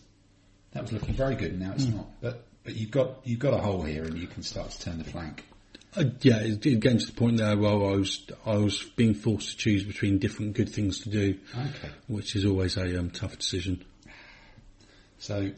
that 0.71 0.83
was 0.83 0.91
looking 0.91 1.13
very 1.13 1.35
good, 1.35 1.51
and 1.51 1.59
now 1.59 1.73
it's 1.73 1.85
not. 1.85 2.07
But 2.21 2.45
but 2.63 2.75
you've 2.75 2.91
got 2.91 3.19
you've 3.23 3.39
got 3.39 3.53
a 3.53 3.57
hole 3.57 3.81
here, 3.81 4.03
and 4.03 4.17
you 4.17 4.27
can 4.27 4.43
start 4.43 4.71
to 4.71 4.79
turn 4.79 4.97
the 4.97 5.03
flank. 5.03 5.43
Uh, 5.95 6.05
yeah, 6.21 6.37
it, 6.39 6.65
it 6.65 6.79
getting 6.79 6.99
to 6.99 7.05
the 7.07 7.11
point 7.11 7.37
there 7.37 7.57
where 7.57 7.71
I 7.71 7.95
was 7.95 8.25
I 8.45 8.55
was 8.55 8.81
being 8.95 9.13
forced 9.13 9.51
to 9.51 9.57
choose 9.57 9.83
between 9.83 10.19
different 10.19 10.53
good 10.53 10.69
things 10.69 11.01
to 11.01 11.09
do, 11.09 11.37
Okay. 11.53 11.89
which 12.07 12.35
is 12.35 12.45
always 12.45 12.77
a 12.77 12.97
um, 12.99 13.09
tough 13.09 13.37
decision. 13.37 13.83
So 15.19 15.51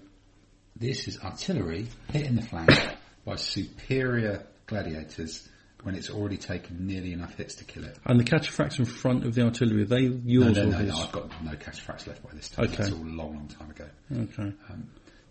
this 0.75 1.07
is 1.07 1.19
artillery 1.19 1.87
hit 2.11 2.25
in 2.25 2.35
the 2.35 2.41
flank 2.41 2.69
by 3.25 3.35
superior 3.35 4.45
gladiators 4.65 5.47
when 5.83 5.95
it's 5.95 6.09
already 6.09 6.37
taken 6.37 6.87
nearly 6.87 7.11
enough 7.13 7.35
hits 7.35 7.55
to 7.55 7.63
kill 7.65 7.83
it. 7.83 7.97
And 8.05 8.19
the 8.19 8.23
cataphracts 8.23 8.79
in 8.79 8.85
front 8.85 9.25
of 9.25 9.35
the 9.35 9.43
artillery, 9.43 9.83
are 9.83 9.85
they 9.85 10.07
No, 10.07 10.21
yours 10.25 10.55
no, 10.55 10.63
or 10.63 10.65
no, 10.67 10.77
his? 10.77 10.89
no, 10.89 10.97
I've 10.97 11.11
got 11.11 11.43
no 11.43 11.51
cataphracts 11.51 12.07
left 12.07 12.23
by 12.23 12.29
this 12.33 12.49
time. 12.49 12.65
Okay. 12.65 12.75
That's 12.77 12.91
all 12.91 12.99
a 12.99 13.03
long, 13.03 13.35
long 13.35 13.47
time 13.49 13.69
ago. 13.69 13.85
Okay. 14.11 14.53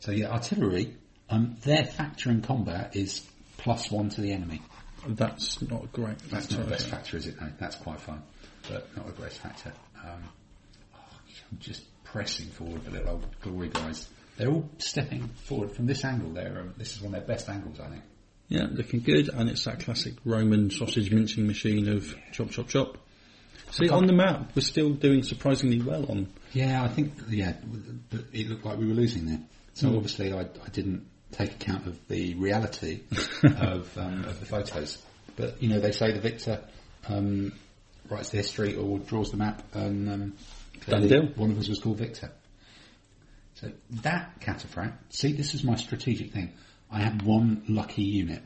So 0.00 0.12
yeah, 0.12 0.30
artillery, 0.30 0.94
um, 1.30 1.56
their 1.62 1.84
factor 1.84 2.30
in 2.30 2.42
combat 2.42 2.94
is 2.94 3.26
plus 3.56 3.90
one 3.90 4.10
to 4.10 4.20
the 4.20 4.32
enemy. 4.32 4.60
That's 5.08 5.60
not 5.62 5.84
a 5.84 5.86
great. 5.88 6.18
That's 6.30 6.50
not 6.50 6.64
the 6.64 6.70
best 6.70 6.88
factor, 6.88 7.16
is 7.16 7.26
it? 7.26 7.40
No, 7.40 7.48
that's 7.58 7.76
quite 7.76 8.00
fun, 8.00 8.22
but 8.70 8.94
not 8.96 9.08
a 9.08 9.12
great 9.12 9.32
factor. 9.32 9.72
Um, 10.04 10.22
oh, 10.94 10.98
I'm 11.50 11.58
just 11.58 11.82
pressing 12.04 12.46
forward 12.48 12.84
the 12.84 12.90
little 12.92 13.10
old 13.10 13.26
glory 13.40 13.68
guys. 13.68 14.08
They're 14.36 14.50
all 14.50 14.68
stepping 14.78 15.28
forward 15.44 15.72
from 15.72 15.86
this 15.86 16.04
angle. 16.04 16.30
There, 16.30 16.60
um, 16.60 16.74
this 16.76 16.96
is 16.96 17.02
one 17.02 17.14
of 17.14 17.20
their 17.20 17.36
best 17.36 17.48
angles, 17.48 17.80
I 17.80 17.88
think. 17.88 18.02
Yeah, 18.48 18.66
looking 18.70 19.00
good, 19.00 19.28
and 19.30 19.48
it's 19.48 19.64
that 19.64 19.80
classic 19.80 20.14
Roman 20.24 20.70
sausage 20.70 21.10
mincing 21.10 21.46
machine 21.46 21.88
of 21.88 22.14
chop, 22.32 22.50
chop, 22.50 22.68
chop. 22.68 22.98
See, 23.70 23.88
on 23.88 24.06
the 24.06 24.12
map, 24.12 24.52
we're 24.54 24.60
still 24.62 24.90
doing 24.90 25.22
surprisingly 25.22 25.80
well 25.80 26.04
on. 26.10 26.28
Yeah, 26.52 26.82
I 26.84 26.88
think 26.88 27.14
yeah, 27.30 27.54
but 28.10 28.20
it 28.32 28.48
looked 28.48 28.64
like 28.66 28.78
we 28.78 28.86
were 28.86 28.94
losing 28.94 29.26
there. 29.26 29.40
So 29.74 29.88
Hmm. 29.88 29.96
obviously, 29.96 30.32
I, 30.34 30.40
I 30.40 30.68
didn't 30.70 31.06
take 31.32 31.52
account 31.52 31.86
of 31.86 31.98
the 32.08 32.34
reality 32.34 33.00
of 33.42 33.96
um, 33.98 34.24
of 34.24 34.38
the 34.40 34.46
photos. 34.46 34.98
But 35.36 35.62
you 35.62 35.68
know, 35.68 35.80
they 35.80 35.92
say 35.92 36.12
the 36.12 36.20
victor 36.20 36.62
um, 37.08 37.52
writes 38.08 38.30
the 38.30 38.36
history 38.38 38.76
or 38.76 38.98
draws 38.98 39.30
the 39.30 39.36
map, 39.38 39.62
and 39.74 40.08
um, 40.10 40.32
Done 40.86 41.08
deal. 41.08 41.26
one 41.36 41.50
of 41.50 41.58
us 41.58 41.68
was 41.68 41.78
called 41.78 41.98
Victor. 41.98 42.30
So 43.54 43.70
that 44.02 44.40
cataphract. 44.40 44.94
See, 45.10 45.32
this 45.32 45.54
is 45.54 45.62
my 45.62 45.76
strategic 45.76 46.32
thing. 46.32 46.52
I 46.90 47.00
had 47.00 47.22
one 47.22 47.64
lucky 47.68 48.02
unit. 48.02 48.42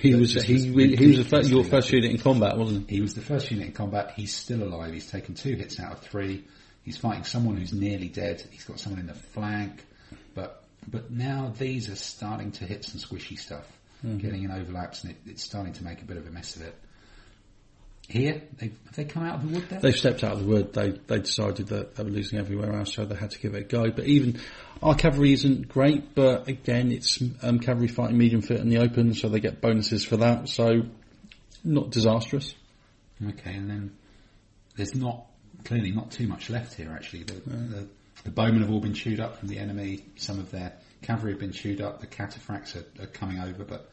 He 0.00 0.14
was 0.14 0.34
he, 0.34 0.70
was 0.70 0.98
he 0.98 1.06
was 1.08 1.18
the 1.18 1.24
fir- 1.24 1.38
ridiculously 1.38 1.50
your 1.50 1.64
first 1.64 1.92
unit 1.92 2.10
in 2.12 2.18
combat, 2.18 2.56
wasn't 2.56 2.88
he? 2.88 2.96
He 2.96 3.02
was 3.02 3.14
the 3.14 3.20
first 3.20 3.50
unit 3.50 3.66
in 3.68 3.72
combat. 3.72 4.12
He's 4.14 4.34
still 4.34 4.62
alive. 4.62 4.92
He's 4.92 5.10
taken 5.10 5.34
two 5.34 5.56
hits 5.56 5.80
out 5.80 5.92
of 5.92 6.00
three. 6.00 6.44
He's 6.84 6.96
fighting 6.96 7.24
someone 7.24 7.56
who's 7.56 7.72
nearly 7.72 8.08
dead. 8.08 8.42
He's 8.50 8.64
got 8.64 8.78
someone 8.78 9.00
in 9.00 9.06
the 9.08 9.14
flank. 9.14 9.84
But 10.88 11.10
now 11.10 11.52
these 11.56 11.88
are 11.88 11.96
starting 11.96 12.52
to 12.52 12.64
hit 12.64 12.84
some 12.84 13.00
squishy 13.00 13.38
stuff, 13.38 13.66
getting 14.02 14.42
in 14.44 14.50
overlaps, 14.50 15.04
and 15.04 15.12
it, 15.12 15.18
it's 15.26 15.42
starting 15.42 15.72
to 15.74 15.84
make 15.84 16.02
a 16.02 16.04
bit 16.04 16.16
of 16.16 16.26
a 16.26 16.30
mess 16.30 16.56
of 16.56 16.62
it. 16.62 16.74
here? 18.08 18.42
They've, 18.58 18.76
have 18.86 18.96
they 18.96 19.04
come 19.04 19.24
out 19.24 19.36
of 19.36 19.48
the 19.48 19.54
wood 19.54 19.68
there? 19.68 19.80
They've 19.80 19.96
stepped 19.96 20.24
out 20.24 20.32
of 20.32 20.40
the 20.40 20.46
wood. 20.46 20.72
They 20.72 20.90
they 20.90 21.20
decided 21.20 21.68
that 21.68 21.94
they 21.94 22.02
were 22.02 22.10
losing 22.10 22.38
everywhere 22.38 22.72
else, 22.72 22.94
so 22.94 23.04
they 23.04 23.14
had 23.14 23.30
to 23.32 23.38
give 23.38 23.54
it 23.54 23.58
a 23.58 23.64
go. 23.64 23.90
But 23.90 24.06
even 24.06 24.40
our 24.82 24.94
cavalry 24.94 25.32
isn't 25.32 25.68
great, 25.68 26.14
but 26.14 26.48
again, 26.48 26.90
it's 26.92 27.22
um, 27.42 27.58
cavalry 27.60 27.88
fighting 27.88 28.18
medium 28.18 28.42
fit 28.42 28.60
in 28.60 28.68
the 28.68 28.78
open, 28.78 29.14
so 29.14 29.28
they 29.28 29.40
get 29.40 29.60
bonuses 29.60 30.04
for 30.04 30.18
that. 30.18 30.48
So 30.48 30.82
not 31.64 31.90
disastrous. 31.90 32.54
Okay, 33.24 33.54
and 33.54 33.70
then 33.70 33.96
there's 34.76 34.94
not 34.94 35.26
clearly 35.64 35.92
not 35.92 36.10
too 36.10 36.26
much 36.26 36.50
left 36.50 36.74
here. 36.74 36.90
Actually, 36.92 37.22
the, 37.22 37.34
the, 37.34 37.88
the 38.24 38.30
bowmen 38.30 38.60
have 38.60 38.70
all 38.70 38.80
been 38.80 38.94
chewed 38.94 39.20
up 39.20 39.36
from 39.38 39.48
the 39.48 39.58
enemy. 39.58 40.04
Some 40.16 40.38
of 40.38 40.50
their 40.50 40.72
cavalry 41.02 41.32
have 41.32 41.40
been 41.40 41.52
chewed 41.52 41.80
up. 41.80 42.00
The 42.00 42.06
cataphracts 42.06 42.76
are, 42.76 43.02
are 43.02 43.06
coming 43.08 43.40
over, 43.40 43.64
but 43.64 43.90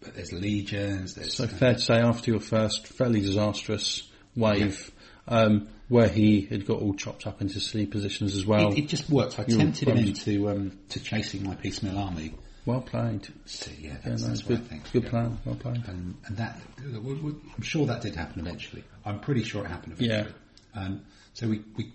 but 0.00 0.14
there's 0.14 0.32
legions. 0.32 1.14
There's 1.14 1.34
So 1.34 1.46
fair 1.48 1.74
to 1.74 1.80
say, 1.80 1.96
after 2.00 2.30
your 2.30 2.40
first 2.40 2.86
fairly 2.86 3.20
disastrous 3.20 4.08
wave, 4.36 4.92
um, 5.26 5.68
where 5.88 6.08
he 6.08 6.42
had 6.42 6.66
got 6.66 6.80
all 6.80 6.94
chopped 6.94 7.26
up 7.26 7.40
into 7.40 7.58
sleep 7.60 7.90
positions 7.90 8.36
as 8.36 8.46
well. 8.46 8.72
it, 8.72 8.78
it 8.78 8.88
just 8.88 9.10
worked. 9.10 9.38
I 9.40 9.44
You're 9.48 9.58
tempted 9.58 9.88
him 9.88 9.98
into 9.98 10.48
um, 10.50 10.78
to 10.90 11.00
chasing 11.00 11.42
my 11.44 11.56
piecemeal 11.56 11.98
army. 11.98 12.34
well 12.64 12.80
played. 12.80 13.26
So 13.46 13.70
yeah, 13.78 13.88
Yeah, 13.90 13.96
that's, 14.04 14.22
no, 14.22 14.28
that's 14.28 14.42
good, 14.42 14.58
I 14.60 14.64
think. 14.64 14.92
good 14.92 15.04
Yeah. 15.04 15.10
plan. 15.10 15.38
Well 15.44 15.56
played. 15.56 15.82
And, 15.88 16.14
and 16.26 16.36
that, 16.36 16.60
I'm 16.84 17.62
sure 17.62 17.86
that 17.86 18.02
did 18.02 18.14
happen 18.14 18.40
eventually. 18.40 18.84
I'm 19.04 19.18
pretty 19.20 19.42
sure 19.42 19.64
it 19.64 19.68
happened 19.68 19.94
eventually. 19.98 20.34
Um, 20.74 21.02
so 21.34 21.48
we, 21.48 21.62
we 21.76 21.92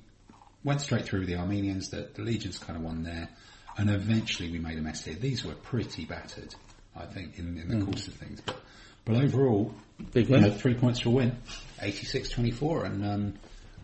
went 0.64 0.82
straight 0.82 1.06
through 1.06 1.26
the 1.26 1.36
Armenians, 1.36 1.90
the, 1.90 2.10
the 2.14 2.22
legions 2.22 2.58
kind 2.60 2.78
of 2.78 2.84
won 2.84 3.04
there, 3.04 3.30
and 3.78 3.90
eventually 3.90 4.52
we 4.52 4.60
made 4.60 4.78
a 4.78 4.82
mess 4.82 5.04
here. 5.06 5.16
These 5.16 5.44
were 5.46 5.54
pretty 5.56 6.06
battered, 6.06 6.54
I 6.96 7.06
think, 7.06 7.38
in, 7.40 7.58
in 7.58 7.80
the 7.80 7.86
course 7.86 8.08
of 8.08 8.14
things. 8.16 8.42
But, 8.42 8.56
but 9.06 9.16
overall, 9.16 9.74
Big 10.14 10.28
you 10.30 10.34
win. 10.34 10.44
know, 10.44 10.52
three 10.52 10.74
points 10.76 11.00
for 11.02 11.10
a 11.10 11.12
win, 11.12 11.38
86-24, 11.82 12.86
and 12.86 13.06
um, 13.06 13.34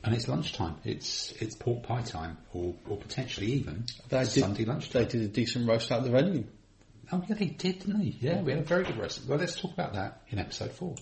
and 0.01 0.15
it's 0.15 0.29
lunchtime. 0.29 0.75
It's 0.85 1.33
it's 1.41 1.55
pork 1.55 1.83
pie 1.83 2.01
time, 2.03 2.37
or, 2.53 2.73
or 2.87 2.95
potentially 2.97 3.47
even 3.53 3.85
They 4.07 4.19
did, 4.19 4.29
Sunday 4.29 4.63
lunchtime. 4.65 5.03
they 5.03 5.09
did 5.09 5.21
a 5.23 5.27
decent 5.27 5.67
roast 5.67 5.91
out 5.91 5.99
of 5.99 6.03
the 6.05 6.11
venue. 6.11 6.45
Oh 7.11 7.21
yeah, 7.27 7.35
they 7.35 7.47
did, 7.47 7.79
didn't 7.79 7.99
they? 7.99 8.15
Yeah, 8.21 8.41
we 8.41 8.51
had 8.53 8.61
a 8.61 8.63
very 8.63 8.85
good 8.85 8.97
roast. 8.97 9.25
Well, 9.27 9.37
let's 9.39 9.59
talk 9.59 9.73
about 9.73 9.93
that 9.95 10.21
in 10.29 10.39
episode 10.39 10.71
four. 10.71 10.95